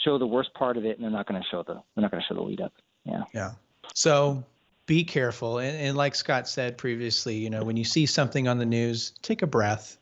show 0.02 0.16
the 0.16 0.26
worst 0.26 0.54
part 0.54 0.76
of 0.78 0.86
it, 0.86 0.96
and 0.96 1.04
they're 1.04 1.10
not 1.10 1.26
going 1.26 1.42
to 1.42 1.46
show 1.50 1.62
the 1.62 1.74
they're 1.74 2.02
not 2.02 2.10
going 2.10 2.22
to 2.22 2.26
show 2.26 2.34
the 2.34 2.40
lead 2.40 2.60
up. 2.60 2.72
Yeah. 3.04 3.24
Yeah. 3.34 3.50
So 3.94 4.42
be 4.86 5.04
careful, 5.04 5.58
and, 5.58 5.76
and 5.76 5.96
like 5.96 6.14
Scott 6.14 6.48
said 6.48 6.78
previously, 6.78 7.36
you 7.36 7.50
know, 7.50 7.64
when 7.64 7.76
you 7.76 7.84
see 7.84 8.06
something 8.06 8.48
on 8.48 8.58
the 8.58 8.64
news, 8.64 9.12
take 9.20 9.42
a 9.42 9.46
breath. 9.46 9.98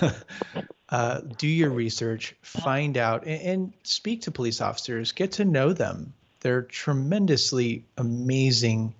uh, 0.90 1.20
do 1.38 1.48
your 1.48 1.70
research, 1.70 2.36
find 2.42 2.96
out, 2.96 3.26
and, 3.26 3.42
and 3.42 3.72
speak 3.82 4.22
to 4.22 4.30
police 4.30 4.60
officers, 4.60 5.10
get 5.10 5.32
to 5.32 5.44
know 5.44 5.72
them. 5.72 6.12
They're 6.40 6.62
tremendously 6.62 7.84
amazing 7.96 8.94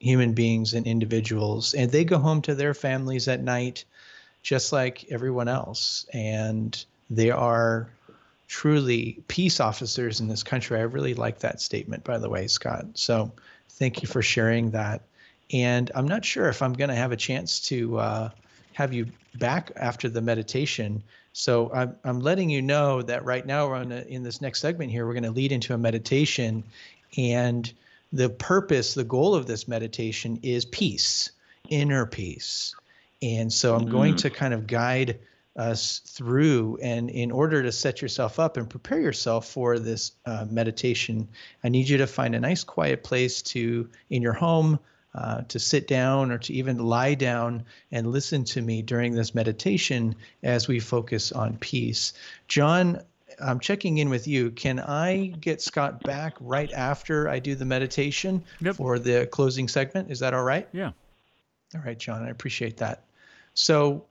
human 0.00 0.32
beings 0.32 0.74
and 0.74 0.86
individuals, 0.86 1.74
and 1.74 1.90
they 1.90 2.04
go 2.04 2.18
home 2.18 2.42
to 2.42 2.54
their 2.54 2.74
families 2.74 3.28
at 3.28 3.42
night 3.42 3.84
just 4.42 4.72
like 4.72 5.04
everyone 5.10 5.48
else. 5.48 6.06
And 6.12 6.84
they 7.10 7.30
are 7.30 7.90
truly 8.48 9.22
peace 9.28 9.60
officers 9.60 10.20
in 10.20 10.28
this 10.28 10.42
country. 10.42 10.78
I 10.78 10.82
really 10.82 11.14
like 11.14 11.40
that 11.40 11.60
statement, 11.60 12.02
by 12.02 12.18
the 12.18 12.28
way, 12.28 12.46
Scott. 12.46 12.86
So 12.94 13.30
thank 13.68 14.02
you 14.02 14.08
for 14.08 14.22
sharing 14.22 14.70
that. 14.70 15.02
And 15.52 15.90
I'm 15.94 16.08
not 16.08 16.24
sure 16.24 16.48
if 16.48 16.62
I'm 16.62 16.72
going 16.72 16.90
to 16.90 16.96
have 16.96 17.12
a 17.12 17.16
chance 17.16 17.60
to 17.68 17.98
uh, 17.98 18.30
have 18.72 18.92
you 18.92 19.06
back 19.36 19.70
after 19.76 20.08
the 20.08 20.22
meditation 20.22 21.02
so 21.32 21.70
I'm, 21.72 21.96
I'm 22.04 22.20
letting 22.20 22.50
you 22.50 22.62
know 22.62 23.02
that 23.02 23.24
right 23.24 23.44
now 23.44 23.68
we're 23.68 23.76
on 23.76 23.92
a, 23.92 24.00
in 24.00 24.22
this 24.22 24.40
next 24.40 24.60
segment 24.60 24.90
here, 24.90 25.06
we're 25.06 25.14
going 25.14 25.22
to 25.24 25.30
lead 25.30 25.52
into 25.52 25.74
a 25.74 25.78
meditation. 25.78 26.64
And 27.16 27.72
the 28.12 28.28
purpose, 28.28 28.94
the 28.94 29.04
goal 29.04 29.34
of 29.34 29.46
this 29.46 29.68
meditation 29.68 30.40
is 30.42 30.64
peace, 30.64 31.30
inner 31.68 32.06
peace. 32.06 32.74
And 33.22 33.52
so 33.52 33.74
I'm 33.74 33.88
going 33.88 34.14
mm. 34.14 34.18
to 34.18 34.30
kind 34.30 34.54
of 34.54 34.66
guide 34.66 35.20
us 35.56 36.00
through. 36.06 36.78
And 36.82 37.10
in 37.10 37.30
order 37.30 37.62
to 37.62 37.72
set 37.72 38.00
yourself 38.00 38.38
up 38.38 38.56
and 38.56 38.68
prepare 38.68 39.00
yourself 39.00 39.48
for 39.48 39.78
this 39.78 40.12
uh, 40.26 40.46
meditation, 40.50 41.28
I 41.62 41.68
need 41.68 41.88
you 41.88 41.98
to 41.98 42.06
find 42.06 42.34
a 42.34 42.40
nice 42.40 42.64
quiet 42.64 43.04
place 43.04 43.42
to 43.42 43.88
in 44.08 44.22
your 44.22 44.32
home 44.32 44.78
uh, 45.14 45.42
to 45.48 45.58
sit 45.58 45.88
down 45.88 46.30
or 46.30 46.38
to 46.38 46.52
even 46.52 46.78
lie 46.78 47.14
down 47.14 47.64
and 47.90 48.12
listen 48.12 48.44
to 48.44 48.62
me 48.62 48.80
during 48.80 49.14
this 49.14 49.34
meditation 49.34 50.14
as 50.42 50.68
we 50.68 50.78
focus 50.78 51.32
on 51.32 51.56
peace. 51.56 52.12
John, 52.46 53.02
I'm 53.42 53.60
checking 53.60 53.98
in 53.98 54.08
with 54.08 54.26
you. 54.26 54.50
Can 54.50 54.78
I 54.78 55.26
get 55.40 55.62
Scott 55.62 56.02
back 56.02 56.34
right 56.40 56.72
after 56.72 57.28
I 57.28 57.38
do 57.38 57.54
the 57.54 57.64
meditation 57.64 58.42
yep. 58.60 58.76
for 58.76 58.98
the 58.98 59.26
closing 59.26 59.68
segment? 59.68 60.10
Is 60.10 60.18
that 60.20 60.34
all 60.34 60.44
right? 60.44 60.68
Yeah. 60.72 60.92
All 61.74 61.82
right, 61.84 61.98
John, 61.98 62.24
I 62.24 62.30
appreciate 62.30 62.76
that. 62.78 63.04
So, 63.54 64.04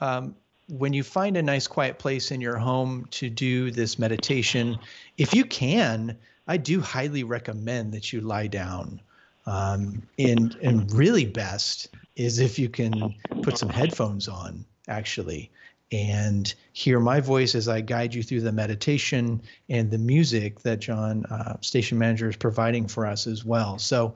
um, 0.00 0.34
when 0.68 0.92
you 0.92 1.04
find 1.04 1.36
a 1.36 1.42
nice 1.42 1.66
quiet 1.66 1.98
place 1.98 2.32
in 2.32 2.40
your 2.40 2.56
home 2.56 3.06
to 3.12 3.30
do 3.30 3.70
this 3.70 3.98
meditation, 3.98 4.78
if 5.16 5.32
you 5.32 5.44
can, 5.44 6.16
I 6.48 6.56
do 6.56 6.80
highly 6.80 7.22
recommend 7.22 7.92
that 7.92 8.12
you 8.12 8.20
lie 8.20 8.48
down. 8.48 9.00
Um, 9.46 10.02
and 10.18 10.56
and 10.56 10.92
really 10.92 11.24
best 11.24 11.88
is 12.16 12.40
if 12.40 12.58
you 12.58 12.68
can 12.68 13.14
put 13.42 13.58
some 13.58 13.68
headphones 13.68 14.26
on 14.26 14.64
actually 14.88 15.50
and 15.92 16.52
hear 16.72 16.98
my 16.98 17.20
voice 17.20 17.54
as 17.54 17.68
I 17.68 17.80
guide 17.80 18.14
you 18.14 18.22
through 18.22 18.40
the 18.40 18.52
meditation 18.52 19.40
and 19.68 19.90
the 19.90 19.98
music 19.98 20.60
that 20.60 20.80
John, 20.80 21.24
uh, 21.26 21.56
station 21.60 21.98
manager, 21.98 22.28
is 22.28 22.36
providing 22.36 22.88
for 22.88 23.06
us 23.06 23.26
as 23.26 23.44
well. 23.44 23.78
So, 23.78 24.14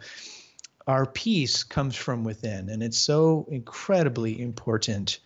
our 0.87 1.07
peace 1.07 1.63
comes 1.63 1.95
from 1.95 2.25
within, 2.25 2.69
and 2.69 2.83
it's 2.83 2.99
so 2.99 3.47
incredibly 3.51 4.41
important 4.41 5.21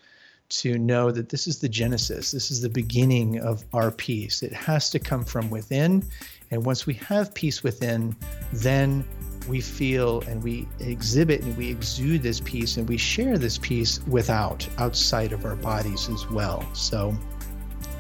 to 0.51 0.79
know 0.79 1.11
that 1.11 1.31
this 1.31 1.47
is 1.47 1.61
the 1.61 1.69
genesis, 1.69 2.31
this 2.31 2.51
is 2.51 2.61
the 2.61 2.69
beginning 2.69 3.41
of 3.41 3.65
our 3.73 3.91
peace. 3.91 4.43
It 4.43 4.53
has 4.53 4.91
to 4.91 4.99
come 4.99 5.25
from 5.25 5.51
within. 5.51 6.05
And 6.51 6.65
once 6.65 6.87
we 6.87 6.95
have 6.95 7.35
peace 7.35 7.63
within, 7.63 8.15
then 8.53 9.05
we 9.49 9.61
feel 9.61 10.23
and 10.23 10.43
we 10.43 10.67
exhibit 10.81 11.43
and 11.43 11.57
we 11.57 11.71
exude 11.71 12.23
this 12.23 12.41
peace 12.41 12.77
and 12.77 12.89
we 12.89 12.97
share 12.97 13.39
this 13.39 13.59
peace 13.59 14.01
without, 14.07 14.67
outside 14.79 15.33
of 15.33 15.45
our 15.45 15.57
bodies 15.57 16.09
as 16.09 16.29
well. 16.31 16.67
So, 16.75 17.15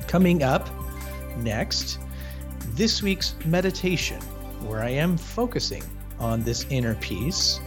coming 0.07 0.42
up 0.42 0.68
next, 1.38 1.98
this 2.70 3.02
week's 3.02 3.35
meditation, 3.44 4.20
where 4.66 4.83
I 4.83 4.90
am 4.90 5.16
focusing 5.16 5.83
on 6.18 6.42
this 6.42 6.66
inner 6.70 6.94
peace 6.96 7.61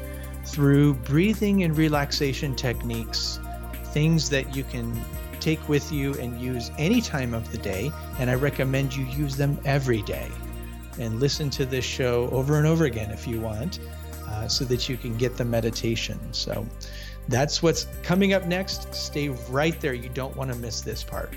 through 0.46 0.94
breathing 0.94 1.64
and 1.64 1.78
relaxation 1.78 2.56
techniques, 2.56 3.40
things 3.86 4.30
that 4.30 4.56
you 4.56 4.64
can 4.64 5.00
take 5.40 5.68
with 5.70 5.92
you 5.92 6.14
and 6.16 6.40
use 6.42 6.72
any 6.78 7.02
time 7.02 7.34
of 7.34 7.52
the 7.52 7.58
day. 7.58 7.92
And 8.20 8.30
I 8.30 8.36
recommend 8.36 8.96
you 8.96 9.06
use 9.06 9.36
them 9.38 9.60
every 9.66 10.02
day 10.02 10.30
and 11.00 11.20
listen 11.20 11.50
to 11.52 11.66
this 11.66 11.86
show 11.86 12.30
over 12.32 12.58
and 12.58 12.68
over 12.68 12.86
again 12.86 13.12
if 13.12 13.28
you 13.28 13.40
want, 13.40 13.80
uh, 14.28 14.48
so 14.48 14.66
that 14.66 14.90
you 14.90 14.98
can 14.98 15.18
get 15.18 15.38
the 15.38 15.46
meditation. 15.46 16.20
So 16.32 16.66
that's 17.28 17.62
what's 17.62 17.88
coming 18.04 18.34
up 18.34 18.46
next. 18.46 18.94
Stay 18.94 19.30
right 19.30 19.80
there. 19.82 19.94
You 19.94 20.10
don't 20.10 20.36
want 20.36 20.52
to 20.52 20.58
miss 20.58 20.82
this 20.82 21.04
part. 21.04 21.34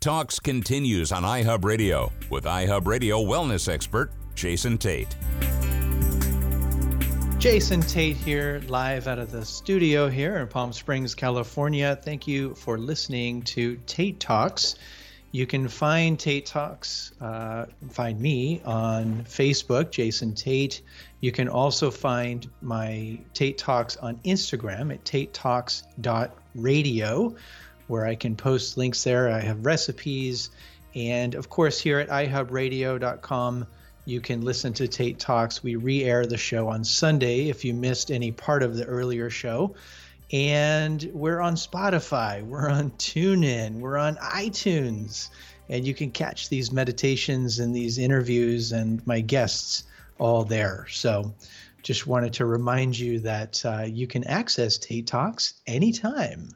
Talks 0.00 0.40
continues 0.40 1.12
on 1.12 1.24
iHub 1.24 1.62
Radio 1.62 2.10
with 2.30 2.44
iHub 2.44 2.86
Radio 2.86 3.22
wellness 3.22 3.68
expert 3.68 4.10
Jason 4.34 4.78
Tate. 4.78 5.14
Jason 7.38 7.82
Tate 7.82 8.16
here, 8.16 8.62
live 8.66 9.08
out 9.08 9.18
of 9.18 9.30
the 9.30 9.44
studio 9.44 10.08
here 10.08 10.38
in 10.38 10.48
Palm 10.48 10.72
Springs, 10.72 11.14
California. 11.14 11.98
Thank 12.02 12.26
you 12.26 12.54
for 12.54 12.78
listening 12.78 13.42
to 13.42 13.76
Tate 13.84 14.18
Talks. 14.18 14.76
You 15.32 15.46
can 15.46 15.68
find 15.68 16.18
Tate 16.18 16.46
Talks, 16.46 17.12
uh, 17.20 17.66
find 17.90 18.18
me 18.18 18.62
on 18.64 19.24
Facebook, 19.24 19.90
Jason 19.90 20.34
Tate. 20.34 20.80
You 21.20 21.30
can 21.30 21.46
also 21.46 21.90
find 21.90 22.48
my 22.62 23.20
Tate 23.34 23.58
Talks 23.58 23.98
on 23.98 24.16
Instagram 24.24 24.94
at 24.94 25.04
tatetalks.radio 25.04 27.36
where 27.90 28.06
I 28.06 28.14
can 28.14 28.36
post 28.36 28.76
links 28.78 29.04
there. 29.04 29.28
I 29.28 29.40
have 29.40 29.66
recipes. 29.66 30.50
And 30.94 31.34
of 31.34 31.50
course, 31.50 31.78
here 31.78 31.98
at 31.98 32.08
iHubRadio.com, 32.08 33.66
you 34.06 34.20
can 34.20 34.40
listen 34.42 34.72
to 34.74 34.88
Tate 34.88 35.18
Talks. 35.18 35.62
We 35.62 35.76
re 35.76 36.04
air 36.04 36.24
the 36.24 36.38
show 36.38 36.68
on 36.68 36.84
Sunday 36.84 37.48
if 37.48 37.64
you 37.64 37.74
missed 37.74 38.10
any 38.10 38.32
part 38.32 38.62
of 38.62 38.76
the 38.76 38.84
earlier 38.84 39.28
show. 39.28 39.74
And 40.32 41.10
we're 41.12 41.40
on 41.40 41.56
Spotify, 41.56 42.44
we're 42.44 42.70
on 42.70 42.92
TuneIn, 42.92 43.80
we're 43.80 43.98
on 43.98 44.16
iTunes. 44.16 45.28
And 45.68 45.84
you 45.84 45.94
can 45.94 46.12
catch 46.12 46.48
these 46.48 46.72
meditations 46.72 47.58
and 47.58 47.74
these 47.74 47.98
interviews 47.98 48.72
and 48.72 49.04
my 49.06 49.20
guests 49.20 49.84
all 50.18 50.44
there. 50.44 50.86
So 50.90 51.34
just 51.82 52.06
wanted 52.06 52.34
to 52.34 52.46
remind 52.46 52.98
you 52.98 53.20
that 53.20 53.64
uh, 53.64 53.84
you 53.86 54.06
can 54.06 54.24
access 54.24 54.78
Tate 54.78 55.06
Talks 55.06 55.54
anytime. 55.66 56.50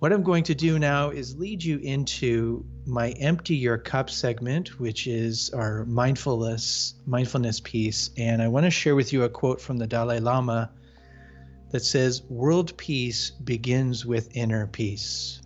What 0.00 0.12
I'm 0.12 0.22
going 0.22 0.44
to 0.44 0.54
do 0.54 0.78
now 0.78 1.10
is 1.10 1.36
lead 1.36 1.62
you 1.62 1.78
into 1.78 2.66
my 2.84 3.10
empty 3.12 3.56
your 3.56 3.78
cup 3.78 4.10
segment, 4.10 4.78
which 4.78 5.06
is 5.06 5.50
our 5.50 5.84
mindfulness 5.86 6.94
mindfulness 7.06 7.60
piece, 7.60 8.10
and 8.18 8.42
I 8.42 8.48
want 8.48 8.64
to 8.64 8.70
share 8.70 8.96
with 8.96 9.12
you 9.12 9.22
a 9.22 9.28
quote 9.28 9.60
from 9.60 9.78
the 9.78 9.86
Dalai 9.86 10.20
Lama 10.20 10.70
that 11.70 11.84
says, 11.84 12.22
"World 12.28 12.76
peace 12.76 13.30
begins 13.30 14.04
with 14.04 14.36
inner 14.36 14.66
peace." 14.66 15.40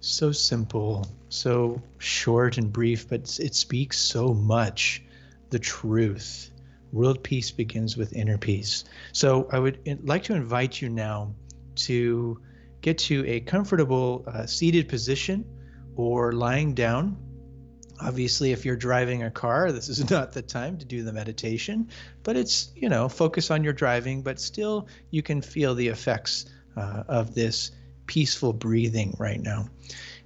So 0.00 0.32
simple, 0.32 1.06
so 1.28 1.82
short 1.98 2.58
and 2.58 2.72
brief, 2.72 3.08
but 3.08 3.38
it 3.40 3.54
speaks 3.54 3.98
so 3.98 4.34
much 4.34 5.02
the 5.50 5.58
truth. 5.58 6.50
World 6.92 7.22
peace 7.22 7.50
begins 7.50 7.96
with 7.96 8.12
inner 8.12 8.38
peace. 8.38 8.84
So 9.12 9.48
I 9.50 9.58
would 9.58 9.78
like 10.06 10.24
to 10.24 10.34
invite 10.34 10.80
you 10.80 10.88
now 10.88 11.34
to 11.76 12.38
get 12.82 12.98
to 12.98 13.24
a 13.26 13.40
comfortable 13.40 14.24
uh, 14.26 14.44
seated 14.44 14.88
position 14.88 15.44
or 15.96 16.32
lying 16.32 16.74
down. 16.74 17.16
Obviously, 18.00 18.50
if 18.50 18.64
you're 18.64 18.76
driving 18.76 19.22
a 19.22 19.30
car, 19.30 19.70
this 19.70 19.88
is 19.88 20.10
not 20.10 20.32
the 20.32 20.42
time 20.42 20.76
to 20.78 20.84
do 20.84 21.04
the 21.04 21.12
meditation, 21.12 21.88
but 22.24 22.36
it's, 22.36 22.72
you 22.74 22.88
know, 22.88 23.08
focus 23.08 23.50
on 23.50 23.64
your 23.64 23.72
driving, 23.72 24.22
but 24.22 24.40
still 24.40 24.88
you 25.10 25.22
can 25.22 25.40
feel 25.40 25.74
the 25.74 25.88
effects 25.88 26.46
uh, 26.76 27.04
of 27.08 27.34
this 27.34 27.70
peaceful 28.06 28.52
breathing 28.52 29.14
right 29.18 29.40
now. 29.40 29.68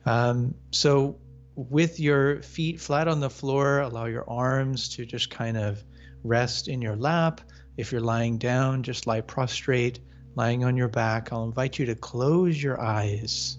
Um, 0.06 0.54
so, 0.70 1.18
with 1.54 2.00
your 2.00 2.42
feet 2.42 2.80
flat 2.80 3.08
on 3.08 3.20
the 3.20 3.30
floor, 3.30 3.80
allow 3.80 4.04
your 4.04 4.28
arms 4.28 4.90
to 4.90 5.06
just 5.06 5.30
kind 5.30 5.56
of 5.56 5.82
rest 6.22 6.68
in 6.68 6.82
your 6.82 6.96
lap. 6.96 7.40
If 7.78 7.92
you're 7.92 8.02
lying 8.02 8.36
down, 8.36 8.82
just 8.82 9.06
lie 9.06 9.22
prostrate 9.22 10.00
lying 10.36 10.64
on 10.64 10.76
your 10.76 10.88
back, 10.88 11.32
I'll 11.32 11.44
invite 11.44 11.78
you 11.78 11.86
to 11.86 11.94
close 11.94 12.62
your 12.62 12.80
eyes 12.80 13.58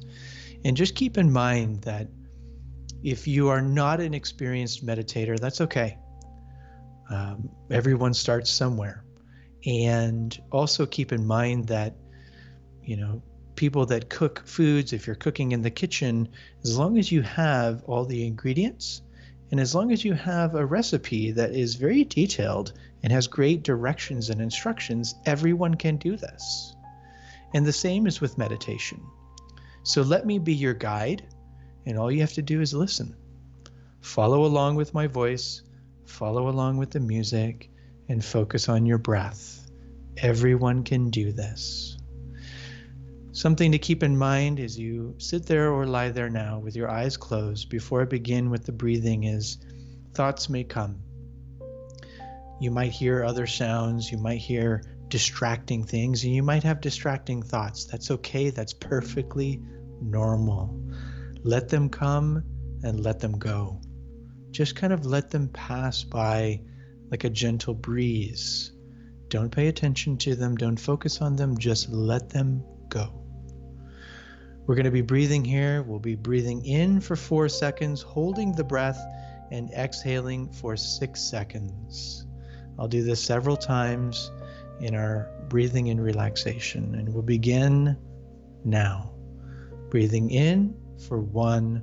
and 0.64 0.78
just 0.78 0.96
keep 0.96 1.18
in 1.18 1.32
mind 1.32 1.82
that 1.82 2.08
if 3.04 3.28
you 3.28 3.50
are 3.50 3.62
not 3.62 4.00
an 4.00 4.14
experienced 4.14 4.86
meditator, 4.86 5.40
that's 5.40 5.62
okay. 5.62 5.98
Um, 7.10 7.50
everyone 7.70 8.14
starts 8.14 8.52
somewhere. 8.52 9.04
And 9.66 10.38
also 10.52 10.86
keep 10.86 11.12
in 11.12 11.26
mind 11.26 11.68
that, 11.68 11.96
you 12.84 12.98
know, 12.98 13.22
people 13.56 13.86
that 13.88 14.10
cook 14.10 14.44
foods, 14.46 14.94
if 14.94 15.08
you're 15.08 15.16
cooking 15.16 15.52
in 15.52 15.62
the 15.62 15.72
kitchen, 15.72 16.30
as 16.64 16.78
long 16.78 16.98
as 16.98 17.12
you 17.12 17.22
have 17.22 17.84
all 17.86 18.06
the 18.06 18.26
ingredients 18.26 19.02
and 19.52 19.60
as 19.60 19.74
long 19.74 19.92
as 19.92 20.04
you 20.04 20.14
have 20.14 20.56
a 20.56 20.66
recipe 20.66 21.32
that 21.32 21.52
is 21.52 21.76
very 21.76 22.04
detailed 22.04 22.74
and 23.04 23.12
has 23.12 23.28
great 23.28 23.64
directions 23.64 24.30
and 24.30 24.42
instructions, 24.42 25.16
everyone 25.26 25.76
can 25.76 25.98
do 25.98 26.18
this. 26.18 26.76
And 27.54 27.66
the 27.66 27.74
same 27.74 28.08
is 28.08 28.20
with 28.20 28.38
meditation. 28.38 29.02
So 29.84 30.02
let 30.02 30.26
me 30.26 30.38
be 30.38 30.54
your 30.54 30.74
guide, 30.74 31.26
and 31.86 31.98
all 31.98 32.12
you 32.12 32.20
have 32.20 32.34
to 32.34 32.42
do 32.42 32.60
is 32.60 32.74
listen. 32.74 33.16
Follow 34.02 34.44
along 34.44 34.76
with 34.76 34.94
my 34.94 35.08
voice, 35.08 35.62
follow 36.06 36.50
along 36.50 36.78
with 36.78 36.92
the 36.92 37.00
music, 37.00 37.70
and 38.10 38.24
focus 38.24 38.68
on 38.68 38.86
your 38.86 38.98
breath. 38.98 39.70
Everyone 40.18 40.84
can 40.84 41.10
do 41.10 41.32
this. 41.32 41.97
Something 43.38 43.74
to 43.74 43.78
keep 43.78 44.02
in 44.02 44.18
mind 44.18 44.60
as 44.60 44.80
you 44.80 45.14
sit 45.20 45.46
there 45.46 45.72
or 45.72 45.86
lie 45.86 46.10
there 46.10 46.28
now 46.28 46.58
with 46.58 46.76
your 46.76 46.90
eyes 46.90 47.18
closed 47.18 47.70
before 47.70 48.02
I 48.02 48.06
begin 48.06 48.50
with 48.50 48.66
the 48.66 48.72
breathing 48.72 49.26
is 49.26 49.60
thoughts 50.16 50.50
may 50.50 50.64
come. 50.64 51.04
You 52.60 52.72
might 52.72 52.94
hear 52.94 53.24
other 53.24 53.46
sounds, 53.46 54.12
you 54.12 54.18
might 54.18 54.40
hear 54.40 54.82
distracting 55.08 55.84
things, 55.84 56.24
and 56.24 56.34
you 56.34 56.42
might 56.42 56.64
have 56.64 56.82
distracting 56.82 57.44
thoughts. 57.44 57.86
That's 57.86 58.10
okay, 58.10 58.50
that's 58.50 58.74
perfectly 58.74 59.62
normal. 60.02 60.76
Let 61.44 61.70
them 61.70 61.90
come 61.90 62.44
and 62.82 63.02
let 63.02 63.20
them 63.20 63.38
go. 63.38 63.80
Just 64.50 64.76
kind 64.76 64.92
of 64.92 65.06
let 65.06 65.30
them 65.30 65.50
pass 65.50 66.04
by 66.04 66.62
like 67.12 67.24
a 67.24 67.30
gentle 67.30 67.76
breeze. 67.76 68.72
Don't 69.28 69.52
pay 69.52 69.68
attention 69.68 70.18
to 70.18 70.34
them, 70.34 70.56
don't 70.56 70.80
focus 70.80 71.22
on 71.22 71.36
them, 71.36 71.56
just 71.60 71.88
let 71.90 72.32
them 72.32 72.64
go. 72.90 73.27
We're 74.68 74.76
going 74.76 74.84
to 74.84 74.92
be 74.92 75.02
breathing 75.02 75.46
here. 75.46 75.82
We'll 75.82 76.00
be 76.00 76.16
breathing 76.16 76.66
in 76.66 77.00
for 77.00 77.16
four 77.16 77.48
seconds, 77.48 78.02
holding 78.02 78.52
the 78.52 78.66
breath, 78.66 79.00
and 79.50 79.72
exhaling 79.72 80.52
for 80.52 80.76
six 80.76 81.22
seconds. 81.22 82.26
I'll 82.78 82.90
do 82.90 83.02
this 83.02 83.24
several 83.24 83.56
times 83.56 84.30
in 84.82 84.94
our 84.94 85.32
breathing 85.48 85.90
and 85.90 86.04
relaxation. 86.04 86.96
And 86.96 87.14
we'll 87.14 87.24
begin 87.24 87.98
now. 88.66 89.14
Breathing 89.90 90.32
in 90.32 90.76
for 91.08 91.22
one, 91.22 91.82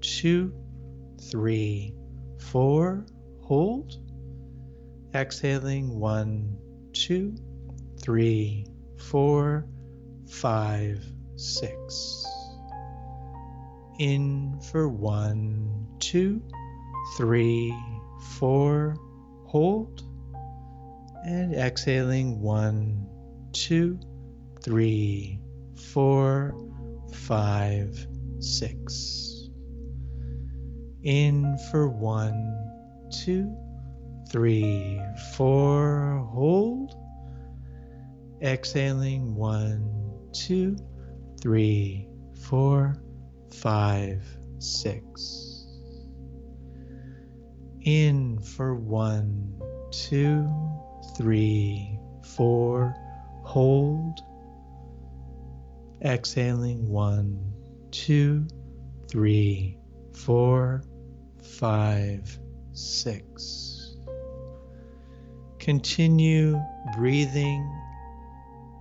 two, 0.00 0.50
three, 1.30 1.94
four. 2.38 3.04
Hold. 3.42 3.98
Exhaling 5.14 6.00
one, 6.00 6.56
two, 6.94 7.36
three, 8.00 8.66
four, 8.96 9.66
five, 10.26 11.04
six. 11.36 12.26
In 13.98 14.58
for 14.70 14.88
one, 14.88 15.86
two, 15.98 16.42
three, 17.16 17.74
four. 18.38 18.96
Hold 19.46 20.02
and 21.24 21.54
exhaling 21.54 22.40
one, 22.40 23.08
two, 23.52 23.98
three, 24.62 25.40
four, 25.74 26.54
five, 27.12 28.06
six. 28.40 29.48
In 31.02 31.56
for 31.70 31.88
one, 31.88 32.54
two, 33.24 33.56
three, 34.30 35.00
four, 35.34 36.28
hold. 36.30 36.94
Exhaling 38.42 39.34
one, 39.34 39.90
two, 40.34 40.76
three, 41.44 42.08
four, 42.40 42.96
five, 43.52 44.22
six. 44.58 45.66
In 47.82 48.38
for 48.40 48.74
one, 48.74 49.60
two, 49.90 50.50
three, 51.18 51.98
four, 52.34 52.96
hold. 53.44 54.20
Exhaling 56.02 56.88
one, 56.88 57.38
two, 57.90 58.46
three, 59.10 59.76
four, 60.14 60.82
five, 61.42 62.38
six. 62.72 63.98
Continue 65.58 66.58
breathing, 66.96 67.70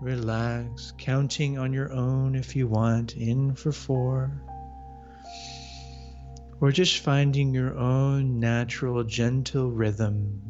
relax, 0.03 0.93
counting 0.97 1.57
on 1.57 1.71
your 1.71 1.91
own 1.93 2.35
if 2.35 2.55
you 2.55 2.67
want, 2.67 3.15
in 3.15 3.55
for 3.55 3.71
four. 3.71 4.31
Or 6.59 6.71
just 6.71 6.99
finding 6.99 7.53
your 7.53 7.77
own 7.77 8.39
natural, 8.39 9.03
gentle 9.03 9.71
rhythm, 9.71 10.41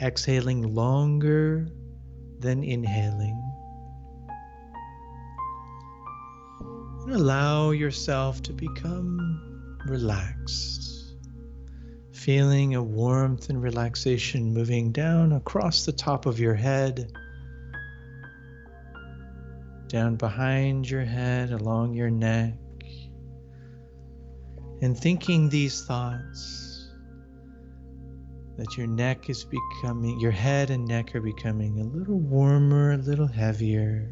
exhaling 0.00 0.74
longer 0.74 1.68
than 2.38 2.62
inhaling. 2.62 3.42
And 7.04 7.14
allow 7.14 7.70
yourself 7.70 8.42
to 8.42 8.52
become 8.52 9.78
relaxed, 9.86 11.14
feeling 12.12 12.74
a 12.74 12.82
warmth 12.82 13.48
and 13.48 13.62
relaxation 13.62 14.52
moving 14.52 14.92
down 14.92 15.32
across 15.32 15.84
the 15.84 15.92
top 15.92 16.26
of 16.26 16.40
your 16.40 16.54
head, 16.54 17.12
down 19.88 20.16
behind 20.16 20.88
your 20.88 21.04
head, 21.04 21.52
along 21.52 21.94
your 21.94 22.10
neck, 22.10 22.54
and 24.82 24.96
thinking 24.96 25.48
these 25.48 25.84
thoughts 25.84 26.90
that 28.56 28.76
your 28.76 28.86
neck 28.86 29.28
is 29.28 29.44
becoming, 29.44 30.18
your 30.18 30.30
head 30.30 30.70
and 30.70 30.86
neck 30.86 31.14
are 31.14 31.20
becoming 31.20 31.80
a 31.80 31.84
little 31.84 32.18
warmer, 32.18 32.92
a 32.92 32.96
little 32.96 33.26
heavier 33.26 34.08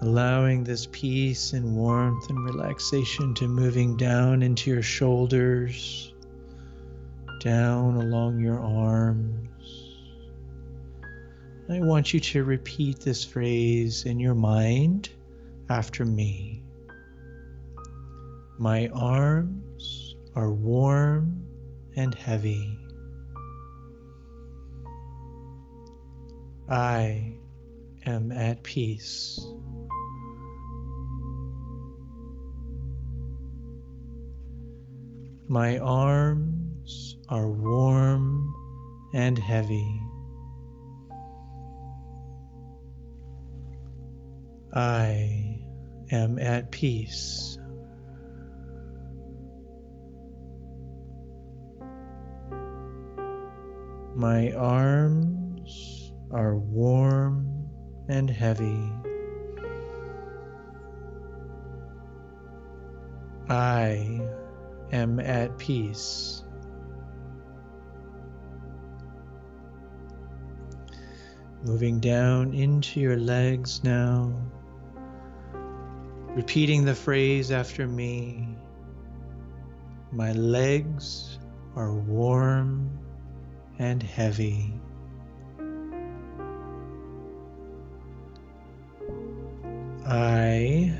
allowing 0.00 0.62
this 0.62 0.86
peace 0.92 1.52
and 1.52 1.76
warmth 1.76 2.30
and 2.30 2.44
relaxation 2.44 3.34
to 3.34 3.48
moving 3.48 3.96
down 3.96 4.42
into 4.42 4.70
your 4.70 4.82
shoulders, 4.82 6.12
down 7.40 7.96
along 7.96 8.38
your 8.38 8.60
arms. 8.60 9.48
I 11.70 11.80
want 11.80 12.14
you 12.14 12.20
to 12.20 12.44
repeat 12.44 13.00
this 13.00 13.26
phrase 13.26 14.06
in 14.06 14.18
your 14.18 14.34
mind 14.34 15.10
after 15.68 16.02
me. 16.02 16.62
My 18.58 18.88
arms 18.88 20.16
are 20.34 20.50
warm 20.50 21.44
and 21.94 22.14
heavy. 22.14 22.78
I 26.70 27.34
am 28.06 28.32
at 28.32 28.62
peace. 28.62 29.38
My 35.48 35.76
arms 35.78 37.18
are 37.28 37.48
warm 37.48 38.54
and 39.12 39.38
heavy. 39.38 40.07
I 44.74 45.60
am 46.10 46.38
at 46.38 46.70
peace. 46.70 47.58
My 54.14 54.52
arms 54.52 56.12
are 56.30 56.56
warm 56.56 57.70
and 58.08 58.28
heavy. 58.28 58.92
I 63.48 64.20
am 64.92 65.20
at 65.20 65.56
peace. 65.56 66.42
Moving 71.64 72.00
down 72.00 72.52
into 72.54 73.00
your 73.00 73.16
legs 73.16 73.82
now, 73.82 74.32
repeating 76.38 76.84
the 76.84 76.94
phrase 76.94 77.50
after 77.50 77.88
me. 77.88 78.46
My 80.12 80.30
legs 80.34 81.36
are 81.74 81.92
warm 81.92 82.96
and 83.80 84.00
heavy. 84.00 84.72
I 90.06 90.94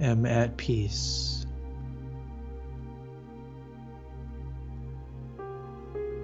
am 0.00 0.24
at 0.24 0.56
peace. 0.56 1.46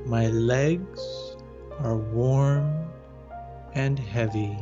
My 0.07 0.29
legs 0.29 1.35
are 1.81 1.97
warm 1.97 2.89
and 3.75 3.99
heavy. 3.99 4.57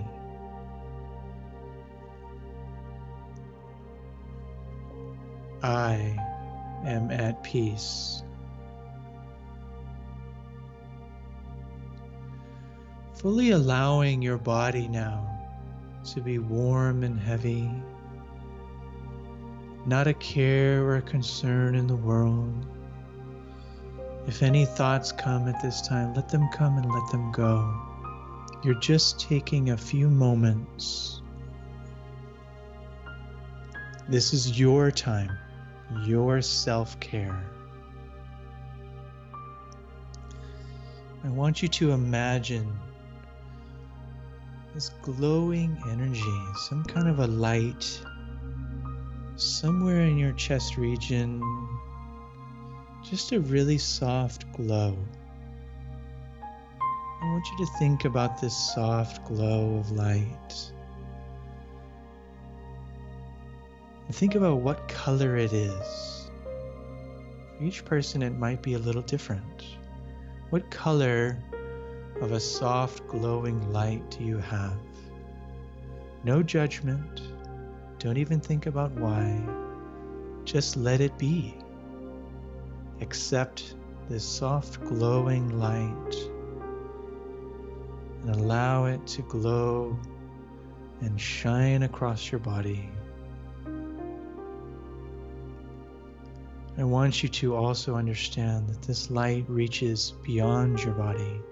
I 5.62 6.16
am 6.85 7.11
at 7.11 7.42
peace. 7.42 8.23
Fully 13.14 13.51
allowing 13.51 14.23
your 14.23 14.38
body 14.38 14.88
now 14.88 15.27
to 16.12 16.20
be 16.20 16.38
warm 16.38 17.03
and 17.03 17.20
heavy, 17.20 17.70
not 19.87 20.07
a 20.07 20.14
care 20.14 20.83
or 20.85 20.96
a 20.96 21.03
concern 21.03 21.75
in 21.75 21.87
the 21.87 21.96
world 21.96 22.66
if 24.27 24.42
any 24.42 24.64
thoughts 24.64 25.12
come 25.12 25.49
at 25.49 25.61
this 25.62 25.81
time, 25.81 26.14
let 26.14 26.29
them 26.29 26.49
come 26.53 26.77
and 26.77 26.88
let 26.88 27.11
them 27.11 27.33
go. 27.33 27.75
You're 28.62 28.79
just 28.79 29.18
taking 29.18 29.70
a 29.70 29.77
few 29.77 30.09
moments. 30.09 31.23
This 34.09 34.33
is 34.35 34.59
your 34.59 34.90
time, 34.90 35.37
your 36.05 36.40
self 36.42 36.98
care. 37.00 37.44
I 41.22 41.29
want 41.29 41.62
you 41.62 41.68
to 41.68 41.92
imagine 41.92 42.79
this 44.74 44.90
glowing 45.03 45.76
energy, 45.88 46.22
some 46.68 46.85
kind 46.85 47.09
of 47.09 47.18
a 47.18 47.26
light 47.26 48.00
somewhere 49.37 50.03
in 50.03 50.18
your 50.18 50.33
chest 50.33 50.76
region, 50.76 51.42
just 53.03 53.33
a 53.33 53.40
really 53.40 53.79
soft 53.79 54.50
glow. 54.53 54.96
I 57.22 57.24
want 57.24 57.44
you 57.50 57.66
to 57.66 57.72
think 57.79 58.05
about 58.05 58.40
this 58.40 58.57
soft 58.74 59.24
glow 59.26 59.76
of 59.76 59.90
light. 59.90 60.72
Think 64.12 64.35
about 64.35 64.61
what 64.61 64.88
color 64.88 65.37
it 65.37 65.53
is. 65.53 66.31
For 67.57 67.64
each 67.64 67.85
person, 67.85 68.23
it 68.23 68.37
might 68.38 68.62
be 68.62 68.75
a 68.75 68.79
little 68.79 69.03
different. 69.03 69.64
What 70.51 70.70
color 70.70 71.37
of 72.20 72.33
a 72.33 72.40
soft 72.40 73.07
glowing 73.07 73.73
light 73.73 74.11
do 74.11 74.25
you 74.25 74.38
have? 74.38 74.77
No 76.25 76.42
judgment. 76.42 77.23
Don't 77.99 78.16
even 78.16 78.40
think 78.40 78.66
about 78.66 78.90
why. 78.92 79.40
Just 80.44 80.77
let 80.77 81.01
it 81.01 81.16
be. 81.18 81.55
Accept 83.01 83.75
this 84.09 84.25
soft 84.25 84.85
glowing 84.85 85.59
light 85.59 86.14
and 88.23 88.35
allow 88.35 88.87
it 88.87 89.07
to 89.07 89.23
glow 89.23 89.99
and 91.01 91.18
shine 91.20 91.85
across 91.85 92.31
your 92.31 92.40
body. 92.40 92.90
I 96.81 96.85
want 96.85 97.23
you 97.23 97.29
to 97.29 97.55
also 97.55 97.95
understand 97.95 98.66
that 98.69 98.81
this 98.81 99.11
light 99.11 99.45
reaches 99.49 100.14
beyond 100.25 100.83
your 100.83 100.95
body. 100.95 101.43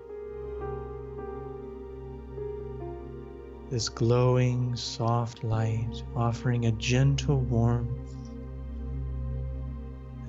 this 3.71 3.91
glowing, 3.91 4.75
soft 4.75 5.45
light, 5.45 6.03
offering 6.17 6.64
a 6.64 6.73
gentle 6.73 7.41
warmth 7.41 8.17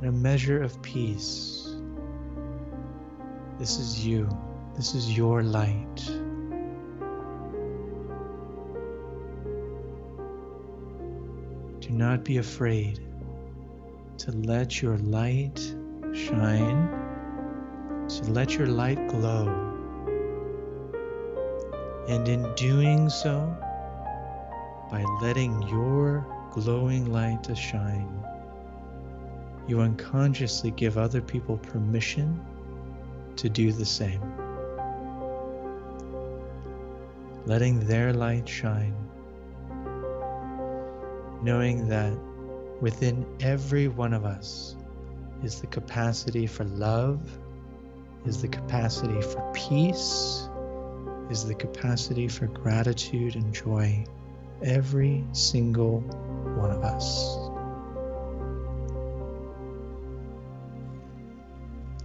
and 0.01 0.09
a 0.09 0.11
measure 0.11 0.61
of 0.61 0.81
peace. 0.81 1.77
This 3.57 3.79
is 3.79 4.05
you. 4.05 4.27
This 4.75 4.93
is 4.93 5.15
your 5.15 5.41
light. 5.41 5.95
Do 11.79 11.89
not 11.91 12.25
be 12.25 12.37
afraid 12.37 13.08
to 14.19 14.31
let 14.33 14.81
your 14.81 14.97
light 14.97 15.57
shine, 16.13 16.89
to 18.09 18.31
let 18.31 18.53
your 18.53 18.67
light 18.67 19.07
glow. 19.07 19.47
And 22.09 22.27
in 22.27 22.53
doing 22.55 23.09
so, 23.09 23.55
by 24.91 25.05
letting 25.21 25.61
your 25.69 26.27
glowing 26.51 27.13
light 27.13 27.45
to 27.45 27.55
shine, 27.55 28.11
you 29.67 29.79
unconsciously 29.79 30.71
give 30.71 30.97
other 30.97 31.21
people 31.21 31.57
permission 31.57 32.45
to 33.37 33.47
do 33.47 33.71
the 33.71 33.85
same. 33.85 34.21
Letting 37.45 37.79
their 37.87 38.11
light 38.11 38.49
shine, 38.49 38.95
knowing 41.41 41.87
that 41.87 42.17
within 42.81 43.25
every 43.39 43.87
one 43.87 44.13
of 44.13 44.25
us 44.25 44.75
is 45.43 45.61
the 45.61 45.67
capacity 45.67 46.47
for 46.47 46.63
love, 46.65 47.19
is 48.25 48.41
the 48.41 48.47
capacity 48.47 49.21
for 49.21 49.51
peace, 49.53 50.49
is 51.29 51.45
the 51.45 51.55
capacity 51.55 52.27
for 52.27 52.47
gratitude 52.47 53.35
and 53.35 53.53
joy. 53.53 54.05
Every 54.61 55.23
single 55.31 56.01
one 56.01 56.71
of 56.71 56.83
us. 56.83 57.49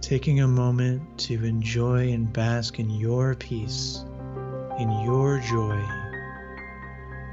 taking 0.05 0.41
a 0.41 0.47
moment 0.47 1.01
to 1.17 1.43
enjoy 1.43 2.11
and 2.11 2.31
bask 2.31 2.77
in 2.77 2.91
your 2.91 3.33
peace, 3.33 4.05
in 4.77 4.87
your 5.03 5.39
joy, 5.39 5.83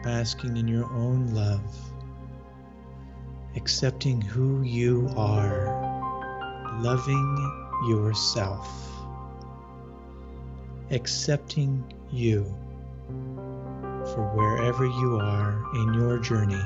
basking 0.03 0.57
in 0.57 0.67
your 0.67 0.87
own 0.87 1.27
love, 1.35 1.61
accepting 3.57 4.21
who 4.21 4.63
you 4.63 5.09
are, 5.17 6.81
loving 6.81 7.53
yourself, 7.89 8.69
accepting 10.91 11.85
you 12.11 12.45
for 14.15 14.31
wherever 14.35 14.85
you 14.85 15.19
are 15.21 15.63
in 15.75 15.95
your 15.95 16.19
journey. 16.19 16.63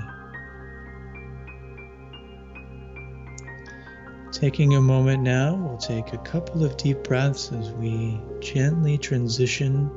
Taking 4.33 4.75
a 4.75 4.81
moment 4.81 5.23
now, 5.23 5.55
we'll 5.55 5.79
take 5.79 6.13
a 6.13 6.19
couple 6.19 6.65
of 6.65 6.77
deep 6.77 7.03
breaths 7.05 7.53
as 7.53 7.71
we 7.73 8.21
gently 8.41 8.99
transition 8.99 9.91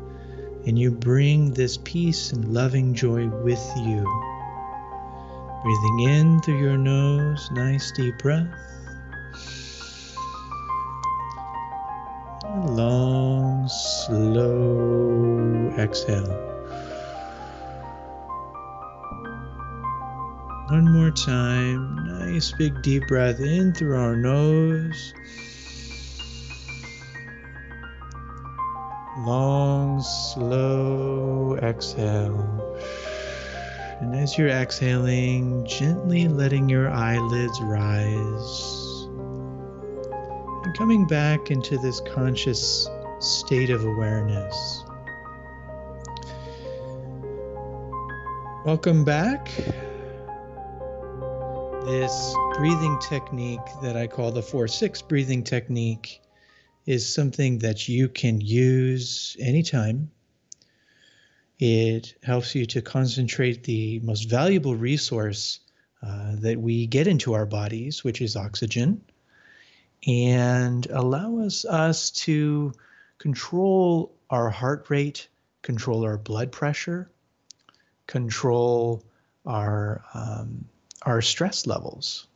and 0.66 0.78
you 0.78 0.92
bring 0.92 1.54
this 1.54 1.78
peace 1.78 2.32
and 2.32 2.54
loving 2.54 2.94
joy 2.94 3.28
with 3.28 3.72
you. 3.78 4.29
Breathing 5.64 6.00
in 6.00 6.42
through 6.42 6.58
your 6.58 6.78
nose, 6.78 7.50
nice 7.52 7.92
deep 7.92 8.18
breath. 8.20 8.48
Long, 12.66 13.68
slow 13.68 15.74
exhale. 15.78 16.50
One 20.70 20.94
more 20.94 21.12
time. 21.12 22.06
Nice 22.06 22.54
big 22.58 22.82
deep 22.82 23.08
breath 23.08 23.40
in 23.40 23.74
through 23.74 23.98
our 23.98 24.16
nose. 24.16 25.14
Long, 29.18 30.02
slow 30.02 31.58
exhale. 31.62 32.78
And 34.02 34.16
as 34.16 34.38
you're 34.38 34.48
exhaling, 34.48 35.66
gently 35.66 36.30
letting 36.30 36.70
your 36.70 36.90
eyelids 36.90 37.60
rise. 37.62 39.08
And 40.64 40.78
coming 40.78 41.06
back 41.06 41.52
into 41.52 41.78
this 41.78 42.00
conscious 42.00 42.88
state 43.20 43.70
of 43.70 43.84
awareness. 43.84 44.86
Welcome 48.66 49.04
back 49.04 49.50
this 51.86 52.36
breathing 52.56 52.98
technique 53.02 53.60
that 53.82 53.98
I 53.98 54.08
call 54.08 54.32
the 54.32 54.42
4 54.42 54.70
6 54.70 55.02
breathing 55.02 55.44
technique 55.44 56.22
is 56.86 57.14
something 57.14 57.60
that 57.60 57.90
you 57.90 58.08
can 58.08 58.40
use 58.40 59.36
anytime. 59.40 60.12
It 61.60 62.16
helps 62.24 62.56
you 62.56 62.66
to 62.68 62.82
concentrate 62.82 63.64
the 63.64 64.00
most 64.00 64.30
valuable 64.30 64.76
resource 64.76 65.60
uh, 66.02 66.36
that 66.38 66.58
we 66.60 66.88
get 66.88 67.08
into 67.08 67.34
our 67.34 67.46
bodies, 67.46 68.04
which 68.04 68.22
is 68.22 68.38
oxygen, 68.38 69.02
and 70.08 70.86
allow 70.88 71.40
us, 71.40 71.66
us 71.66 72.12
to 72.12 72.72
control 73.18 74.14
our 74.30 74.50
heart 74.50 74.86
rate, 74.90 75.28
control 75.62 76.06
our 76.06 76.18
blood 76.18 76.54
pressure, 76.54 77.10
control 78.08 79.04
our 79.46 80.02
um, 80.14 80.66
our 81.04 81.22
stress 81.22 81.68
levels. 81.68 82.28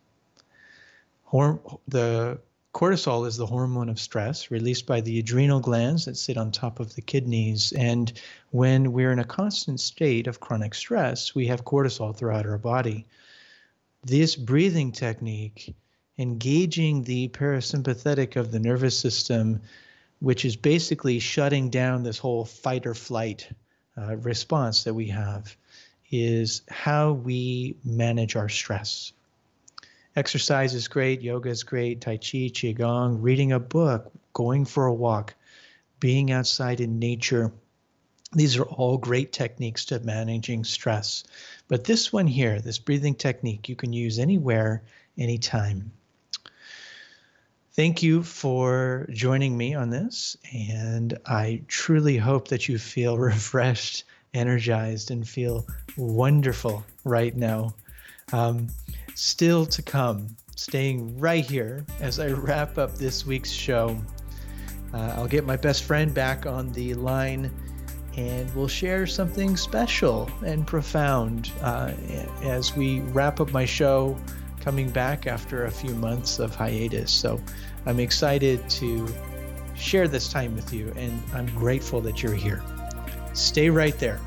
Horm- 1.32 1.80
the 1.88 2.40
cortisol 2.74 3.28
is 3.28 3.38
the 3.38 3.46
hormone 3.46 3.88
of 3.88 4.00
stress 4.00 4.50
released 4.50 4.88
by 4.88 5.00
the 5.02 5.20
adrenal 5.20 5.60
glands 5.60 6.06
that 6.06 6.18
sit 6.18 6.38
on 6.38 6.52
top 6.52 6.80
of 6.80 6.96
the 6.96 7.02
kidneys. 7.02 7.72
And 7.74 8.12
when 8.50 8.92
we're 8.92 9.12
in 9.12 9.20
a 9.20 9.26
constant 9.26 9.80
state 9.80 10.26
of 10.28 10.40
chronic 10.40 10.74
stress, 10.74 11.36
we 11.36 11.48
have 11.48 11.64
cortisol 11.64 12.16
throughout 12.16 12.48
our 12.48 12.58
body. 12.58 13.06
This 14.04 14.36
breathing 14.36 14.92
technique, 14.92 15.76
engaging 16.18 17.04
the 17.04 17.30
parasympathetic 17.30 18.36
of 18.36 18.52
the 18.52 18.60
nervous 18.60 18.98
system, 18.98 19.62
which 20.20 20.44
is 20.44 20.56
basically 20.56 21.20
shutting 21.20 21.70
down 21.70 22.04
this 22.04 22.18
whole 22.18 22.44
fight 22.44 22.88
or 22.88 22.96
flight 22.96 23.48
uh, 23.98 24.16
response 24.18 24.84
that 24.84 24.94
we 24.94 25.08
have, 25.08 25.56
is 26.10 26.64
how 26.70 27.14
we 27.14 27.76
manage 27.84 28.36
our 28.36 28.50
stress. 28.50 29.14
Exercise 30.16 30.76
is 30.76 30.88
great, 30.88 31.22
yoga 31.22 31.50
is 31.50 31.64
great, 31.64 32.02
Tai 32.02 32.18
Chi, 32.18 32.50
Qigong, 32.50 33.18
reading 33.22 33.52
a 33.52 33.60
book, 33.60 34.12
going 34.34 34.64
for 34.66 34.86
a 34.86 34.94
walk, 34.94 35.34
being 36.00 36.32
outside 36.32 36.82
in 36.82 37.00
nature. 37.00 37.52
These 38.34 38.58
are 38.58 38.64
all 38.64 38.98
great 38.98 39.32
techniques 39.32 39.86
to 39.86 40.00
managing 40.00 40.66
stress. 40.66 41.24
But 41.68 41.86
this 41.86 42.14
one 42.14 42.28
here, 42.28 42.62
this 42.62 42.78
breathing 42.78 43.16
technique, 43.16 43.70
you 43.70 43.76
can 43.76 43.92
use 43.92 44.20
anywhere, 44.20 44.84
anytime. 45.18 45.92
Thank 47.72 48.04
you 48.04 48.22
for 48.22 49.08
joining 49.10 49.58
me 49.58 49.74
on 49.74 49.90
this, 49.90 50.38
and 50.54 51.18
I 51.26 51.64
truly 51.68 52.18
hope 52.18 52.50
that 52.50 52.70
you 52.70 52.78
feel 52.78 53.18
refreshed 53.18 54.04
energized 54.34 55.12
and 55.12 55.28
feel 55.28 55.66
wonderful 55.98 56.84
right 57.04 57.36
now. 57.36 57.74
Um, 58.32 58.68
still 59.16 59.66
to 59.68 59.82
come, 59.82 60.36
staying 60.56 61.20
right 61.20 61.46
here 61.46 61.86
as 62.00 62.20
I 62.20 62.30
wrap 62.32 62.78
up 62.78 62.96
this 62.96 63.26
week's 63.26 63.52
show. 63.52 63.98
Uh, 64.94 65.14
I'll 65.18 65.28
get 65.28 65.46
my 65.46 65.58
best 65.58 65.84
friend 65.84 66.14
back 66.14 66.46
on 66.46 66.72
the 66.72 66.94
line 66.94 67.52
and 68.16 68.54
we'll 68.56 68.68
share 68.68 69.08
something 69.08 69.58
special 69.58 70.30
and 70.46 70.68
profound 70.68 71.52
uh, 71.62 71.92
as 72.44 72.76
we 72.76 73.00
wrap 73.00 73.40
up 73.40 73.52
my 73.52 73.66
show 73.66 74.18
coming 74.60 74.90
back 74.90 75.26
after 75.26 75.66
a 75.66 75.72
few 75.72 75.96
months 75.96 76.40
of 76.40 76.56
hiatus. 76.56 77.12
So 77.12 77.42
I'm 77.86 78.00
excited 78.00 78.68
to 78.72 79.08
share 79.76 80.08
this 80.08 80.32
time 80.32 80.56
with 80.56 80.72
you 80.72 80.94
and 80.96 81.22
I'm 81.34 81.48
grateful 81.48 82.02
that 82.02 82.22
you're 82.22 82.36
here. 82.36 82.62
Stay 83.34 83.70
right 83.70 83.98
there. 83.98 84.20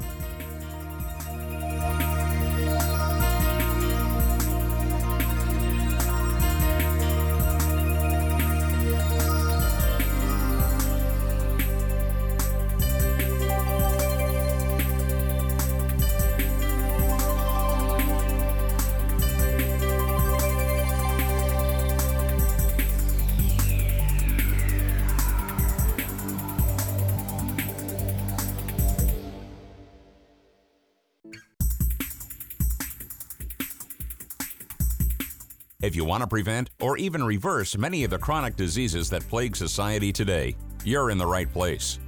Want 36.16 36.30
to 36.30 36.34
prevent 36.34 36.70
or 36.80 36.96
even 36.96 37.22
reverse 37.22 37.76
many 37.76 38.02
of 38.02 38.08
the 38.08 38.18
chronic 38.18 38.56
diseases 38.56 39.10
that 39.10 39.28
plague 39.28 39.54
society 39.54 40.10
today, 40.10 40.56
you're 40.82 41.10
in 41.10 41.18
the 41.18 41.26
right 41.26 41.52
place. 41.52 41.98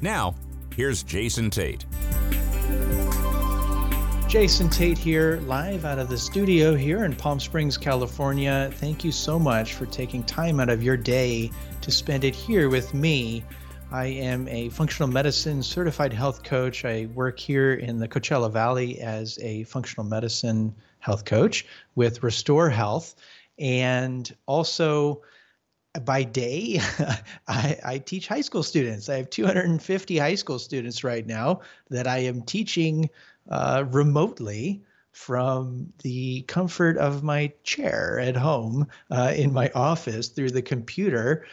Now, 0.00 0.34
here's 0.74 1.02
Jason 1.02 1.50
Tate. 1.50 1.84
Jason 4.26 4.70
Tate 4.70 4.96
here, 4.96 5.42
live 5.44 5.84
out 5.84 5.98
of 5.98 6.08
the 6.08 6.16
studio 6.16 6.74
here 6.74 7.04
in 7.04 7.14
Palm 7.14 7.38
Springs, 7.38 7.76
California. 7.76 8.70
Thank 8.74 9.04
you 9.04 9.12
so 9.12 9.38
much 9.38 9.74
for 9.74 9.84
taking 9.84 10.22
time 10.22 10.60
out 10.60 10.70
of 10.70 10.82
your 10.82 10.96
day 10.96 11.50
to 11.82 11.90
spend 11.90 12.24
it 12.24 12.34
here 12.34 12.70
with 12.70 12.94
me. 12.94 13.44
I 13.90 14.06
am 14.06 14.48
a 14.48 14.70
functional 14.70 15.10
medicine 15.10 15.62
certified 15.62 16.14
health 16.14 16.42
coach. 16.42 16.86
I 16.86 17.08
work 17.14 17.38
here 17.38 17.74
in 17.74 17.98
the 17.98 18.08
Coachella 18.08 18.50
Valley 18.50 18.98
as 19.00 19.38
a 19.42 19.64
functional 19.64 20.06
medicine 20.06 20.74
health 21.00 21.26
coach 21.26 21.66
with 21.94 22.22
Restore 22.22 22.70
Health. 22.70 23.14
And 23.58 24.32
also, 24.46 25.22
by 26.04 26.22
day, 26.22 26.80
I, 27.48 27.78
I, 27.84 27.98
teach 27.98 28.28
high 28.28 28.42
school 28.42 28.62
students. 28.62 29.08
I 29.08 29.16
have 29.16 29.30
250 29.30 30.18
high 30.18 30.34
school 30.36 30.58
students 30.58 31.02
right 31.02 31.26
now 31.26 31.60
that 31.90 32.06
I 32.06 32.18
am 32.18 32.42
teaching 32.42 33.10
uh, 33.50 33.84
remotely 33.90 34.82
from 35.12 35.92
the 36.02 36.42
comfort 36.42 36.96
of 36.96 37.24
my 37.24 37.52
chair 37.64 38.20
at 38.20 38.36
home 38.36 38.86
uh, 39.10 39.32
in 39.34 39.52
my 39.52 39.70
office 39.74 40.28
through 40.28 40.50
the 40.50 40.62
computer. 40.62 41.46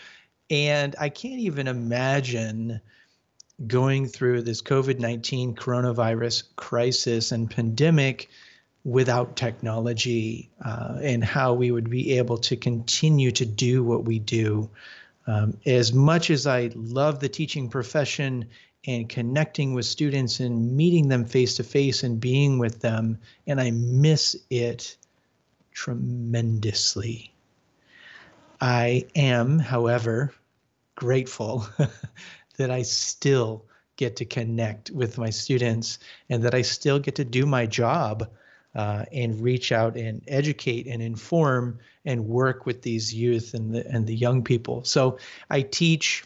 And 0.49 0.95
I 0.99 1.09
can't 1.09 1.39
even 1.39 1.67
imagine 1.67 2.81
going 3.65 4.07
through 4.07 4.41
this 4.41 4.61
COVID 4.61 4.99
19 4.99 5.55
coronavirus 5.55 6.43
crisis 6.55 7.31
and 7.31 7.49
pandemic 7.49 8.29
without 8.85 9.35
technology 9.35 10.47
uh, 10.63 10.99
and 11.01 11.23
how 11.23 11.53
we 11.53 11.71
would 11.71 11.89
be 11.89 12.17
able 12.19 12.37
to 12.37 12.55
continue 12.55 13.31
to 13.31 13.45
do 13.45 13.83
what 13.83 14.05
we 14.05 14.19
do. 14.19 14.69
Um, 15.25 15.57
as 15.65 15.91
much 15.91 16.29
as 16.29 16.45
I 16.45 16.69
love 16.75 17.19
the 17.19 17.27
teaching 17.27 17.67
profession 17.67 18.45
and 18.85 19.09
connecting 19.09 19.73
with 19.73 19.87
students 19.87 20.39
and 20.39 20.77
meeting 20.77 21.07
them 21.07 21.25
face 21.25 21.55
to 21.55 21.63
face 21.63 22.03
and 22.03 22.19
being 22.19 22.59
with 22.59 22.79
them. 22.81 23.17
And 23.47 23.59
I 23.59 23.71
miss 23.71 24.35
it 24.51 24.95
tremendously. 25.71 27.33
I 28.61 29.07
am, 29.15 29.57
however, 29.57 30.31
grateful 30.93 31.67
that 32.57 32.69
I 32.69 32.83
still 32.83 33.65
get 33.97 34.17
to 34.17 34.25
connect 34.25 34.91
with 34.91 35.17
my 35.17 35.31
students 35.31 35.97
and 36.29 36.43
that 36.43 36.53
I 36.53 36.61
still 36.61 36.99
get 36.99 37.15
to 37.15 37.25
do 37.25 37.47
my 37.47 37.65
job 37.65 38.29
uh, 38.75 39.05
and 39.11 39.41
reach 39.41 39.71
out 39.71 39.95
and 39.95 40.21
educate 40.27 40.87
and 40.87 41.01
inform 41.01 41.79
and 42.03 42.25
work 42.25 42.65
with 42.65 42.81
these 42.81 43.13
youth 43.13 43.53
and 43.53 43.73
the, 43.73 43.87
and 43.87 44.05
the 44.05 44.15
young 44.15 44.43
people. 44.43 44.83
So 44.83 45.17
I 45.49 45.61
teach 45.61 46.25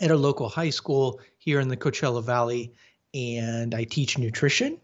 at 0.00 0.10
a 0.10 0.16
local 0.16 0.48
high 0.48 0.70
school 0.70 1.20
here 1.38 1.60
in 1.60 1.68
the 1.68 1.76
Coachella 1.76 2.24
Valley, 2.24 2.72
and 3.14 3.74
I 3.74 3.84
teach 3.84 4.18
nutrition. 4.18 4.78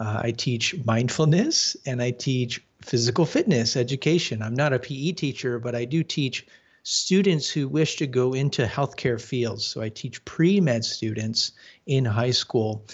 Uh, 0.00 0.20
I 0.24 0.30
teach 0.32 0.74
mindfulness 0.84 1.76
and 1.86 2.02
I 2.02 2.10
teach 2.10 2.62
physical 2.82 3.24
fitness 3.24 3.76
education. 3.76 4.42
I'm 4.42 4.54
not 4.54 4.72
a 4.72 4.78
PE 4.78 5.12
teacher, 5.12 5.58
but 5.58 5.74
I 5.74 5.84
do 5.84 6.02
teach 6.02 6.46
students 6.82 7.48
who 7.48 7.68
wish 7.68 7.96
to 7.96 8.06
go 8.06 8.34
into 8.34 8.66
healthcare 8.66 9.20
fields. 9.20 9.64
So 9.64 9.80
I 9.80 9.88
teach 9.88 10.24
pre 10.24 10.60
med 10.60 10.84
students 10.84 11.52
in 11.86 12.04
high 12.04 12.32
school. 12.32 12.86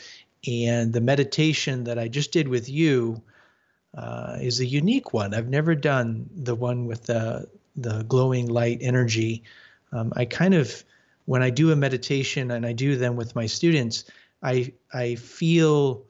And 0.47 0.93
the 0.93 1.01
meditation 1.01 1.85
that 1.85 1.99
I 1.99 2.09
just 2.09 2.33
did 2.33 2.49
with 2.49 2.69
you 2.69 3.23
uh, 3.97 4.39
is 4.41 4.61
a 4.61 4.67
unique 4.67 5.13
one. 5.13 5.35
I've 5.35 5.49
never 5.49 5.75
done 5.75 6.29
the 6.35 6.55
one 6.55 6.87
with 6.87 7.05
the, 7.05 7.49
the 7.77 8.05
glowing 8.05 8.49
light 8.49 8.79
energy. 8.81 9.43
Um, 9.93 10.13
I 10.17 10.25
kind 10.25 10.55
of 10.55 10.85
when 11.27 11.43
I 11.43 11.51
do 11.51 11.71
a 11.71 11.77
meditation 11.77 12.51
and 12.51 12.67
I 12.67 12.73
do 12.73 12.97
them 12.97 13.17
with 13.17 13.37
my 13.37 13.47
students, 13.47 14.05
I 14.43 14.73
I 14.93 15.15
feel 15.15 16.05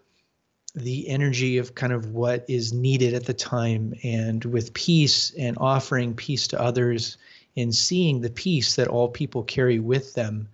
the 0.75 1.09
energy 1.09 1.59
of 1.59 1.75
kind 1.75 1.93
of 1.93 2.13
what 2.13 2.45
is 2.49 2.73
needed 2.73 3.13
at 3.15 3.27
the 3.27 3.35
time 3.35 3.93
and 4.03 4.45
with 4.45 4.73
peace 4.73 5.35
and 5.37 5.59
offering 5.61 6.15
peace 6.15 6.47
to 6.49 6.61
others 6.61 7.19
and 7.57 7.75
seeing 7.75 8.21
the 8.21 8.31
peace 8.31 8.77
that 8.77 8.89
all 8.89 9.09
people 9.09 9.43
carry 9.43 9.81
with 9.81 10.15
them 10.15 10.49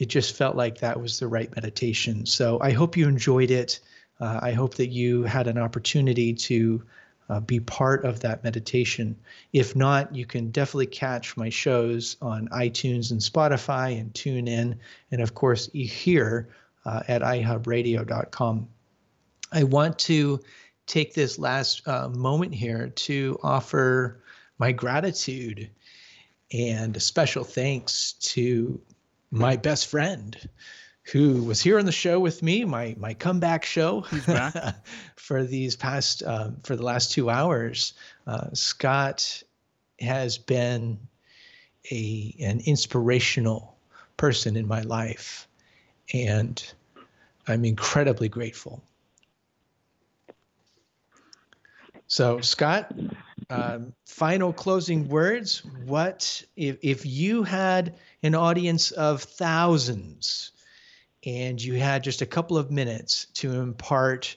it 0.00 0.08
just 0.08 0.36
felt 0.36 0.56
like 0.56 0.78
that 0.78 1.00
was 1.00 1.18
the 1.18 1.28
right 1.28 1.54
meditation 1.54 2.26
so 2.26 2.58
i 2.60 2.70
hope 2.70 2.96
you 2.96 3.06
enjoyed 3.06 3.50
it 3.50 3.80
uh, 4.20 4.40
i 4.42 4.52
hope 4.52 4.74
that 4.74 4.88
you 4.88 5.22
had 5.22 5.46
an 5.46 5.58
opportunity 5.58 6.34
to 6.34 6.82
uh, 7.30 7.38
be 7.38 7.60
part 7.60 8.04
of 8.04 8.20
that 8.20 8.42
meditation. 8.42 9.16
If 9.52 9.76
not, 9.76 10.12
you 10.12 10.26
can 10.26 10.50
definitely 10.50 10.86
catch 10.86 11.36
my 11.36 11.48
shows 11.48 12.16
on 12.20 12.48
iTunes 12.48 13.12
and 13.12 13.20
Spotify 13.20 14.00
and 14.00 14.12
tune 14.12 14.48
in, 14.48 14.80
and 15.12 15.22
of 15.22 15.32
course, 15.32 15.70
here 15.72 16.48
uh, 16.84 17.02
at 17.06 17.22
ihubradio.com. 17.22 18.68
I 19.52 19.62
want 19.62 19.98
to 20.00 20.40
take 20.86 21.14
this 21.14 21.38
last 21.38 21.86
uh, 21.86 22.08
moment 22.08 22.52
here 22.52 22.88
to 22.88 23.38
offer 23.44 24.24
my 24.58 24.72
gratitude 24.72 25.70
and 26.52 26.96
a 26.96 27.00
special 27.00 27.44
thanks 27.44 28.14
to 28.14 28.80
my 29.30 29.56
best 29.56 29.86
friend 29.86 30.36
who 31.12 31.44
was 31.44 31.60
here 31.60 31.78
on 31.78 31.86
the 31.86 31.92
show 31.92 32.20
with 32.20 32.42
me, 32.42 32.64
my 32.64 32.94
my 32.98 33.14
comeback 33.14 33.64
show 33.64 34.02
for 35.16 35.44
these 35.44 35.76
past 35.76 36.22
uh, 36.22 36.50
for 36.62 36.76
the 36.76 36.84
last 36.84 37.12
two 37.12 37.30
hours. 37.30 37.94
Uh, 38.26 38.48
Scott 38.52 39.42
has 39.98 40.38
been 40.38 40.98
a 41.90 42.34
an 42.40 42.60
inspirational 42.64 43.76
person 44.16 44.56
in 44.56 44.66
my 44.66 44.82
life, 44.82 45.48
and 46.12 46.62
I'm 47.48 47.64
incredibly 47.64 48.28
grateful. 48.28 48.82
So, 52.06 52.40
Scott, 52.40 52.92
um, 53.50 53.92
final 54.04 54.52
closing 54.52 55.08
words. 55.08 55.64
What 55.84 56.42
if 56.56 56.78
if 56.82 57.06
you 57.06 57.42
had 57.42 57.96
an 58.22 58.34
audience 58.34 58.90
of 58.90 59.22
thousands? 59.22 60.52
and 61.26 61.62
you 61.62 61.74
had 61.74 62.02
just 62.02 62.22
a 62.22 62.26
couple 62.26 62.56
of 62.56 62.70
minutes 62.70 63.26
to 63.34 63.60
impart 63.60 64.36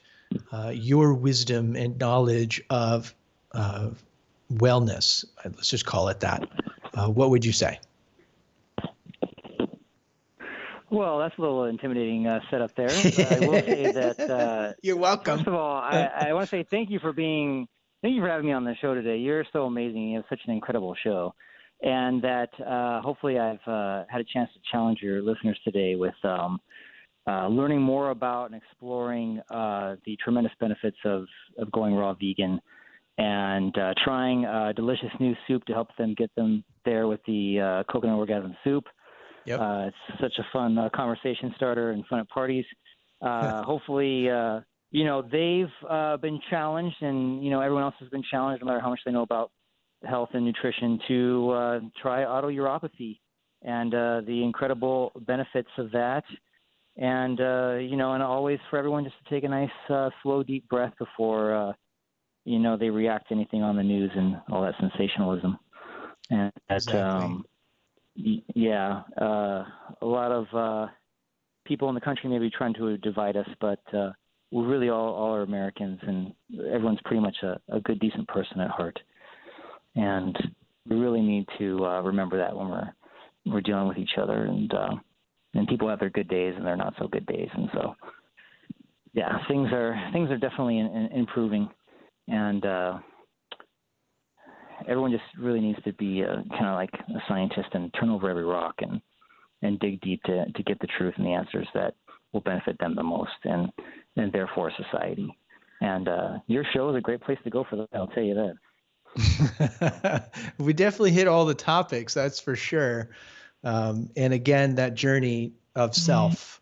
uh, 0.52 0.70
your 0.74 1.14
wisdom 1.14 1.76
and 1.76 1.98
knowledge 1.98 2.62
of 2.70 3.14
uh, 3.52 3.90
wellness, 4.52 5.24
let's 5.44 5.70
just 5.70 5.86
call 5.86 6.08
it 6.08 6.20
that, 6.20 6.46
uh, 6.94 7.08
what 7.08 7.30
would 7.30 7.44
you 7.44 7.52
say? 7.52 7.78
Well, 10.90 11.18
that's 11.18 11.36
a 11.38 11.40
little 11.40 11.64
intimidating 11.64 12.26
uh, 12.26 12.40
setup 12.50 12.74
there. 12.76 12.88
I 12.90 13.38
will 13.40 13.60
say 13.60 13.92
that. 13.92 14.20
Uh, 14.20 14.72
You're 14.82 14.96
welcome. 14.96 15.38
First 15.38 15.48
of 15.48 15.54
all, 15.54 15.76
I, 15.76 16.04
I 16.04 16.32
want 16.34 16.48
to 16.48 16.56
say 16.56 16.64
thank 16.70 16.90
you 16.90 17.00
for 17.00 17.12
being, 17.12 17.66
thank 18.04 18.14
you 18.16 18.20
for 18.20 18.28
having 18.28 18.46
me 18.46 18.52
on 18.52 18.64
the 18.64 18.74
show 18.82 18.94
today. 18.94 19.16
You're 19.16 19.46
so 19.50 19.62
amazing. 19.62 20.10
You 20.10 20.16
have 20.16 20.26
such 20.28 20.40
an 20.46 20.52
incredible 20.52 20.94
show, 21.02 21.34
and 21.80 22.20
that 22.20 22.50
uh, 22.60 23.00
hopefully 23.00 23.38
I've 23.38 23.66
uh, 23.66 24.04
had 24.10 24.20
a 24.20 24.24
chance 24.30 24.50
to 24.52 24.60
challenge 24.70 24.98
your 25.00 25.22
listeners 25.22 25.58
today 25.64 25.96
with 25.96 26.14
um, 26.22 26.60
uh, 27.26 27.48
learning 27.48 27.80
more 27.80 28.10
about 28.10 28.50
and 28.50 28.60
exploring 28.62 29.40
uh, 29.50 29.96
the 30.04 30.18
tremendous 30.22 30.52
benefits 30.60 30.98
of, 31.06 31.24
of 31.56 31.72
going 31.72 31.94
raw 31.94 32.12
vegan 32.12 32.60
and 33.16 33.76
uh, 33.78 33.94
trying 34.04 34.44
a 34.44 34.74
delicious 34.74 35.08
new 35.18 35.34
soup 35.48 35.64
to 35.64 35.72
help 35.72 35.88
them 35.96 36.14
get 36.14 36.30
them 36.34 36.62
there 36.84 37.06
with 37.06 37.20
the 37.26 37.58
uh, 37.58 37.90
coconut 37.90 38.18
orgasm 38.18 38.54
soup. 38.64 38.84
Yep. 39.46 39.60
Uh, 39.60 39.84
it's 39.86 40.20
such 40.20 40.34
a 40.38 40.46
fun 40.52 40.76
uh, 40.76 40.90
conversation 40.94 41.54
starter 41.56 41.92
and 41.92 42.04
fun 42.06 42.18
at 42.18 42.28
parties. 42.28 42.66
hopefully, 43.22 44.28
you 44.94 45.04
know, 45.04 45.22
they've 45.22 45.90
uh, 45.90 46.16
been 46.18 46.40
challenged 46.48 47.02
and, 47.02 47.42
you 47.42 47.50
know, 47.50 47.60
everyone 47.60 47.82
else 47.82 47.96
has 47.98 48.08
been 48.10 48.22
challenged 48.30 48.62
no 48.62 48.66
matter 48.66 48.80
how 48.80 48.90
much 48.90 49.00
they 49.04 49.10
know 49.10 49.22
about 49.22 49.50
health 50.04 50.28
and 50.34 50.44
nutrition 50.44 51.00
to 51.08 51.50
uh, 51.50 51.80
try 52.00 52.22
autouropathy 52.22 53.18
and 53.62 53.92
uh, 53.92 54.20
the 54.24 54.42
incredible 54.44 55.10
benefits 55.26 55.70
of 55.78 55.90
that 55.90 56.22
and 56.96 57.40
uh, 57.40 57.74
you 57.74 57.96
know, 57.96 58.12
and 58.12 58.22
always 58.22 58.60
for 58.70 58.78
everyone 58.78 59.02
just 59.02 59.16
to 59.24 59.34
take 59.34 59.44
a 59.44 59.48
nice, 59.48 59.68
uh, 59.90 60.10
slow, 60.22 60.42
deep 60.42 60.68
breath 60.68 60.92
before 60.98 61.54
uh, 61.54 61.72
you 62.44 62.58
know 62.58 62.76
they 62.76 62.90
react 62.90 63.28
to 63.28 63.34
anything 63.34 63.62
on 63.62 63.76
the 63.76 63.82
news 63.82 64.12
and 64.14 64.36
all 64.52 64.62
that 64.62 64.74
sensationalism. 64.78 65.58
And 66.30 66.52
that, 66.68 66.76
exactly. 66.76 67.00
um, 67.00 67.44
yeah, 68.14 69.02
uh, 69.20 69.64
a 70.02 70.06
lot 70.06 70.30
of 70.30 70.46
uh, 70.54 70.90
people 71.66 71.88
in 71.88 71.96
the 71.96 72.00
country 72.00 72.30
may 72.30 72.38
be 72.38 72.50
trying 72.50 72.74
to 72.74 72.96
divide 72.98 73.36
us, 73.36 73.48
but 73.60 73.80
uh, 73.92 74.12
we're 74.54 74.68
really 74.68 74.88
all, 74.88 75.12
all 75.14 75.34
are 75.34 75.42
Americans, 75.42 75.98
and 76.02 76.32
everyone's 76.72 77.00
pretty 77.04 77.20
much 77.20 77.36
a, 77.42 77.58
a 77.72 77.80
good, 77.80 77.98
decent 77.98 78.28
person 78.28 78.60
at 78.60 78.70
heart. 78.70 78.96
And 79.96 80.36
we 80.88 80.96
really 80.96 81.22
need 81.22 81.46
to 81.58 81.84
uh, 81.84 82.00
remember 82.02 82.38
that 82.38 82.56
when 82.56 82.68
we're 82.68 82.94
we're 83.46 83.60
dealing 83.60 83.88
with 83.88 83.98
each 83.98 84.16
other 84.16 84.44
and. 84.44 84.72
Uh, 84.72 84.94
and 85.56 85.68
people 85.68 85.88
have 85.88 86.00
their 86.00 86.10
good 86.10 86.28
days 86.28 86.52
and 86.56 86.66
their 86.66 86.76
not 86.76 86.94
so 86.98 87.06
good 87.06 87.24
days, 87.26 87.48
and 87.54 87.68
so 87.72 87.94
yeah, 89.12 89.38
things 89.46 89.68
are 89.72 89.96
things 90.12 90.30
are 90.30 90.36
definitely 90.36 90.78
in, 90.78 90.86
in 90.86 91.08
improving, 91.12 91.68
and 92.26 92.66
uh, 92.66 92.98
everyone 94.88 95.12
just 95.12 95.22
really 95.38 95.60
needs 95.60 95.78
to 95.84 95.92
be 95.92 96.24
kind 96.50 96.66
of 96.66 96.74
like 96.74 96.90
a 96.92 97.22
scientist 97.28 97.68
and 97.72 97.94
turn 97.94 98.10
over 98.10 98.28
every 98.28 98.44
rock 98.44 98.74
and 98.78 99.00
and 99.62 99.78
dig 99.78 100.00
deep 100.00 100.22
to 100.24 100.44
to 100.52 100.62
get 100.64 100.78
the 100.80 100.88
truth 100.98 101.14
and 101.16 101.26
the 101.26 101.32
answers 101.32 101.68
that 101.74 101.94
will 102.32 102.40
benefit 102.40 102.76
them 102.78 102.96
the 102.96 103.02
most 103.02 103.30
and 103.44 103.70
and 104.16 104.32
therefore 104.32 104.72
society. 104.76 105.36
And 105.80 106.08
uh, 106.08 106.38
your 106.46 106.64
show 106.72 106.90
is 106.90 106.96
a 106.96 107.00
great 107.00 107.20
place 107.20 107.38
to 107.44 107.50
go 107.50 107.64
for 107.68 107.76
that. 107.76 107.88
I'll 107.92 108.06
tell 108.08 108.22
you 108.22 108.34
that. 108.34 110.30
we 110.58 110.72
definitely 110.72 111.12
hit 111.12 111.28
all 111.28 111.44
the 111.44 111.54
topics, 111.54 112.14
that's 112.14 112.40
for 112.40 112.56
sure. 112.56 113.10
Um, 113.62 114.10
and 114.16 114.32
again, 114.32 114.76
that 114.76 114.94
journey 114.94 115.52
of 115.74 115.90
mm-hmm. 115.90 116.00
self. 116.00 116.60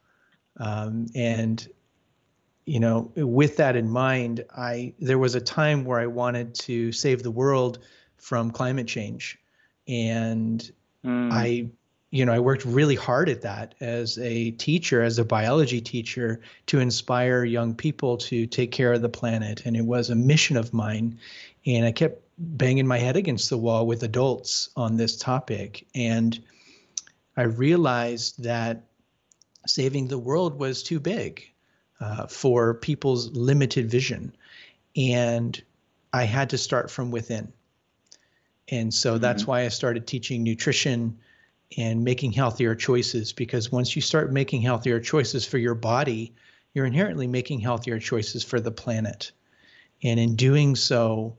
Um, 0.59 1.07
and 1.14 1.66
you 2.64 2.78
know, 2.78 3.11
with 3.16 3.57
that 3.57 3.74
in 3.74 3.90
mind, 3.90 4.44
I 4.55 4.94
there 5.00 5.18
was 5.18 5.34
a 5.34 5.40
time 5.40 5.84
where 5.84 5.98
I 5.98 6.07
wanted 6.07 6.55
to 6.57 6.92
save 6.92 7.22
the 7.22 7.30
world 7.30 7.80
from 8.18 8.53
climate 8.53 8.86
change, 8.86 9.38
and 9.88 10.70
mm. 11.05 11.32
I 11.32 11.70
you 12.12 12.26
know, 12.26 12.32
I 12.32 12.40
worked 12.40 12.66
really 12.66 12.94
hard 12.94 13.30
at 13.30 13.40
that 13.40 13.74
as 13.80 14.18
a 14.18 14.50
teacher, 14.52 15.02
as 15.02 15.18
a 15.18 15.24
biology 15.24 15.80
teacher, 15.80 16.40
to 16.66 16.78
inspire 16.78 17.42
young 17.42 17.74
people 17.74 18.18
to 18.18 18.46
take 18.46 18.70
care 18.70 18.92
of 18.92 19.00
the 19.00 19.08
planet. 19.08 19.62
And 19.64 19.74
it 19.74 19.86
was 19.86 20.10
a 20.10 20.14
mission 20.14 20.58
of 20.58 20.74
mine. 20.74 21.18
And 21.64 21.86
I 21.86 21.90
kept 21.90 22.22
banging 22.36 22.86
my 22.86 22.98
head 22.98 23.16
against 23.16 23.48
the 23.48 23.56
wall 23.56 23.86
with 23.86 24.02
adults 24.02 24.68
on 24.76 24.98
this 24.98 25.16
topic. 25.16 25.86
And 25.94 26.38
I 27.38 27.44
realized 27.44 28.44
that 28.44 28.84
saving 29.66 30.08
the 30.08 30.18
world 30.18 30.58
was 30.58 30.82
too 30.82 31.00
big 31.00 31.42
uh, 31.98 32.26
for 32.26 32.74
people's 32.74 33.30
limited 33.30 33.90
vision. 33.90 34.36
And 34.96 35.60
I 36.12 36.24
had 36.24 36.50
to 36.50 36.58
start 36.58 36.90
from 36.90 37.10
within. 37.10 37.54
And 38.68 38.92
so 38.92 39.14
mm-hmm. 39.14 39.22
that's 39.22 39.46
why 39.46 39.62
I 39.62 39.68
started 39.68 40.06
teaching 40.06 40.42
nutrition 40.42 41.16
and 41.76 42.04
making 42.04 42.32
healthier 42.32 42.74
choices 42.74 43.32
because 43.32 43.72
once 43.72 43.94
you 43.94 44.02
start 44.02 44.32
making 44.32 44.62
healthier 44.62 45.00
choices 45.00 45.46
for 45.46 45.58
your 45.58 45.74
body, 45.74 46.34
you're 46.74 46.86
inherently 46.86 47.26
making 47.26 47.60
healthier 47.60 47.98
choices 47.98 48.42
for 48.42 48.60
the 48.60 48.70
planet. 48.70 49.32
And 50.02 50.18
in 50.18 50.36
doing 50.36 50.74
so, 50.76 51.36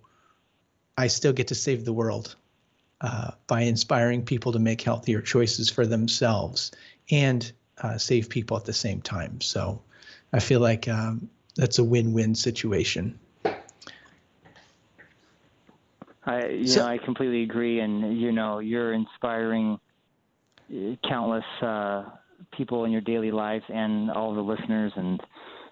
I 0.97 1.07
still 1.07 1.33
get 1.33 1.47
to 1.47 1.55
save 1.55 1.85
the 1.85 1.93
world 1.93 2.35
uh, 3.01 3.31
by 3.47 3.61
inspiring 3.61 4.23
people 4.23 4.53
to 4.53 4.59
make 4.59 4.81
healthier 4.81 5.21
choices 5.21 5.69
for 5.69 5.85
themselves 5.85 6.71
and 7.11 7.51
uh, 7.81 7.97
save 7.97 8.29
people 8.29 8.55
at 8.57 8.65
the 8.65 8.73
same 8.73 9.01
time. 9.01 9.41
So 9.41 9.81
I 10.31 10.39
feel 10.39 10.59
like 10.59 10.87
um, 10.87 11.29
that's 11.55 11.79
a 11.79 11.83
win 11.83 12.13
win 12.13 12.35
situation. 12.35 13.19
I 16.25 16.47
you 16.47 16.67
so, 16.67 16.81
know 16.81 16.87
I 16.87 16.97
completely 16.97 17.43
agree, 17.43 17.79
and 17.79 18.17
you 18.17 18.31
know 18.31 18.59
you're 18.59 18.93
inspiring 18.93 19.79
countless 21.07 21.43
uh, 21.61 22.05
people 22.55 22.85
in 22.85 22.91
your 22.91 23.01
daily 23.01 23.31
lives 23.31 23.63
and 23.69 24.11
all 24.11 24.33
the 24.33 24.41
listeners, 24.41 24.91
and 24.95 25.21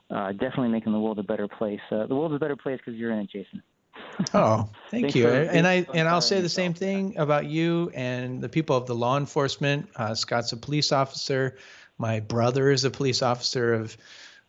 uh, 0.09 0.31
definitely 0.33 0.69
making 0.69 0.93
the 0.93 0.99
world 0.99 1.19
a 1.19 1.23
better 1.23 1.47
place. 1.47 1.79
Uh, 1.91 2.05
the 2.07 2.15
world's 2.15 2.35
a 2.35 2.39
better 2.39 2.55
place 2.55 2.79
because 2.83 2.99
you're 2.99 3.11
in 3.11 3.19
it, 3.19 3.29
Jason. 3.29 3.61
Oh, 4.33 4.69
thank 4.89 5.15
you. 5.15 5.23
For, 5.23 5.29
and 5.29 5.67
I 5.67 5.85
and 5.93 6.07
I'll 6.07 6.21
say 6.21 6.41
the 6.41 6.49
same 6.49 6.73
thing 6.73 7.17
about 7.17 7.45
you 7.45 7.91
and 7.93 8.41
the 8.41 8.49
people 8.49 8.75
of 8.75 8.85
the 8.85 8.95
law 8.95 9.17
enforcement. 9.17 9.89
Uh, 9.95 10.13
Scott's 10.15 10.51
a 10.51 10.57
police 10.57 10.91
officer. 10.91 11.57
My 11.97 12.19
brother 12.19 12.71
is 12.71 12.83
a 12.83 12.91
police 12.91 13.21
officer 13.21 13.73
of 13.73 13.97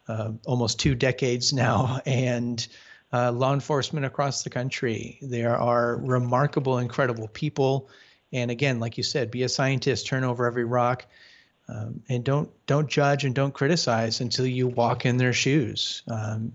uh, 0.09 0.33
almost 0.47 0.79
two 0.79 0.95
decades 0.95 1.53
now, 1.53 2.01
and 2.07 2.67
uh, 3.13 3.33
law 3.33 3.53
enforcement 3.53 4.07
across 4.07 4.43
the 4.43 4.51
country. 4.51 5.19
There 5.23 5.57
are 5.57 5.97
remarkable, 5.97 6.79
incredible 6.79 7.29
people 7.29 7.89
and 8.33 8.51
again, 8.51 8.81
like 8.81 8.97
you 8.97 9.05
said, 9.05 9.31
be 9.31 9.43
a 9.43 9.49
scientist, 9.49 10.07
turn 10.07 10.25
over 10.25 10.47
every 10.47 10.65
rock, 10.65 11.07
um, 11.69 12.03
and 12.09 12.25
don't 12.25 12.51
don't 12.67 12.89
judge 12.89 13.25
and 13.25 13.35
don't 13.35 13.53
criticize 13.53 14.21
until 14.21 14.47
you 14.47 14.69
walk 14.69 15.07
in 15.07 15.17
their 15.17 15.33
shoes. 15.33 16.03
Um, 16.09 16.55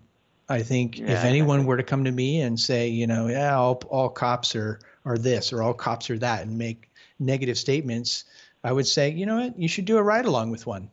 I 0.50 0.64
think 0.64 1.00
yeah, 1.00 1.12
if 1.12 1.24
anyone 1.24 1.66
were 1.66 1.78
to 1.78 1.84
come 1.84 2.06
to 2.06 2.12
me 2.12 2.42
and 2.42 2.60
say, 2.60 2.88
you 2.88 3.06
know, 3.06 3.28
yeah, 3.28 3.56
all, 3.56 3.82
all 3.90 4.10
cops 4.10 4.56
are 4.56 4.80
are 5.06 5.18
this 5.18 5.54
or 5.54 5.62
all 5.62 5.74
cops 5.74 6.10
are 6.10 6.20
that, 6.20 6.44
and 6.44 6.58
make 6.58 6.90
negative 7.20 7.58
statements, 7.58 8.26
I 8.64 8.72
would 8.72 8.88
say, 8.88 9.12
you 9.12 9.26
know 9.26 9.38
what, 9.38 9.60
you 9.60 9.68
should 9.68 9.86
do 9.86 9.98
a 9.98 10.04
ride 10.04 10.26
along 10.26 10.52
with 10.52 10.66
one, 10.66 10.90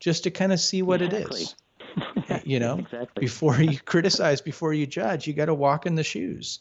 just 0.00 0.24
to 0.24 0.30
kind 0.30 0.52
of 0.52 0.60
see 0.60 0.82
what 0.82 1.00
exactly. 1.00 1.42
it 1.42 1.44
is. 1.44 1.54
you 2.44 2.60
know, 2.60 2.78
exactly. 2.78 3.20
before 3.20 3.60
you 3.60 3.78
criticize, 3.84 4.40
before 4.40 4.72
you 4.72 4.86
judge, 4.86 5.26
you 5.26 5.32
got 5.32 5.46
to 5.46 5.54
walk 5.54 5.86
in 5.86 5.94
the 5.94 6.04
shoes 6.04 6.60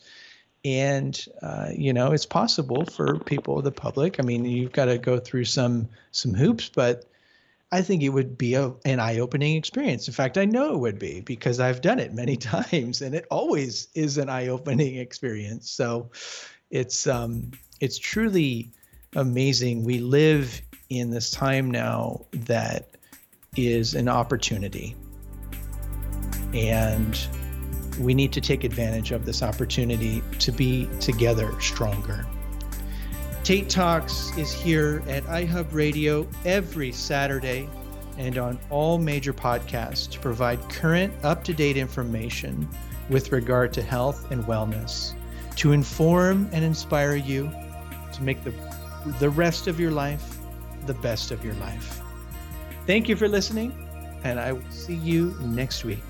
and 0.67 1.25
uh, 1.41 1.69
you 1.73 1.93
know 1.93 2.11
it's 2.11 2.25
possible 2.25 2.85
for 2.85 3.19
people 3.19 3.61
the 3.61 3.71
public. 3.71 4.19
I 4.19 4.23
mean 4.23 4.43
you've 4.43 4.73
got 4.73 4.85
to 4.85 4.97
go 4.97 5.17
through 5.17 5.45
some 5.45 5.87
some 6.11 6.33
hoops 6.33 6.69
but 6.69 7.05
i 7.71 7.81
think 7.81 8.01
it 8.01 8.09
would 8.09 8.37
be 8.37 8.55
a, 8.55 8.73
an 8.85 8.99
eye-opening 8.99 9.55
experience. 9.55 10.07
In 10.07 10.13
fact 10.13 10.37
i 10.37 10.45
know 10.45 10.75
it 10.75 10.79
would 10.79 10.99
be 10.99 11.21
because 11.21 11.59
i've 11.59 11.81
done 11.81 11.99
it 11.99 12.13
many 12.13 12.35
times 12.53 13.01
and 13.01 13.15
it 13.15 13.25
always 13.31 13.87
is 13.95 14.17
an 14.17 14.29
eye-opening 14.29 14.97
experience. 14.97 15.71
So 15.71 16.11
it's 16.69 17.07
um 17.07 17.51
it's 17.79 17.97
truly 17.97 18.71
amazing. 19.15 19.83
We 19.85 19.99
live 19.99 20.61
in 20.89 21.11
this 21.11 21.31
time 21.31 21.71
now 21.71 22.25
that 22.31 22.89
is 23.55 23.95
an 23.95 24.09
opportunity. 24.09 24.95
And 26.53 27.17
we 27.99 28.13
need 28.13 28.31
to 28.33 28.41
take 28.41 28.63
advantage 28.63 29.11
of 29.11 29.25
this 29.25 29.41
opportunity 29.43 30.21
to 30.39 30.51
be 30.51 30.89
together 30.99 31.59
stronger. 31.59 32.25
Tate 33.43 33.69
Talks 33.69 34.35
is 34.37 34.51
here 34.51 35.01
at 35.07 35.23
iHub 35.23 35.71
Radio 35.71 36.27
every 36.43 36.91
Saturday 36.91 37.69
and 38.17 38.37
on 38.37 38.59
all 38.69 38.97
major 38.97 39.31
podcasts 39.31 40.09
to 40.11 40.19
provide 40.19 40.59
current, 40.69 41.13
up 41.23 41.43
to 41.45 41.53
date 41.53 41.77
information 41.77 42.67
with 43.09 43.31
regard 43.31 43.71
to 43.73 43.81
health 43.81 44.31
and 44.31 44.43
wellness, 44.45 45.13
to 45.55 45.71
inform 45.71 46.49
and 46.51 46.65
inspire 46.65 47.15
you 47.15 47.49
to 48.11 48.23
make 48.23 48.43
the, 48.43 48.53
the 49.19 49.29
rest 49.29 49.67
of 49.67 49.79
your 49.79 49.91
life 49.91 50.37
the 50.85 50.93
best 50.95 51.31
of 51.31 51.45
your 51.45 51.53
life. 51.55 52.01
Thank 52.85 53.07
you 53.07 53.15
for 53.15 53.27
listening, 53.27 53.71
and 54.23 54.39
I 54.39 54.53
will 54.53 54.71
see 54.71 54.95
you 54.95 55.37
next 55.41 55.83
week. 55.85 56.03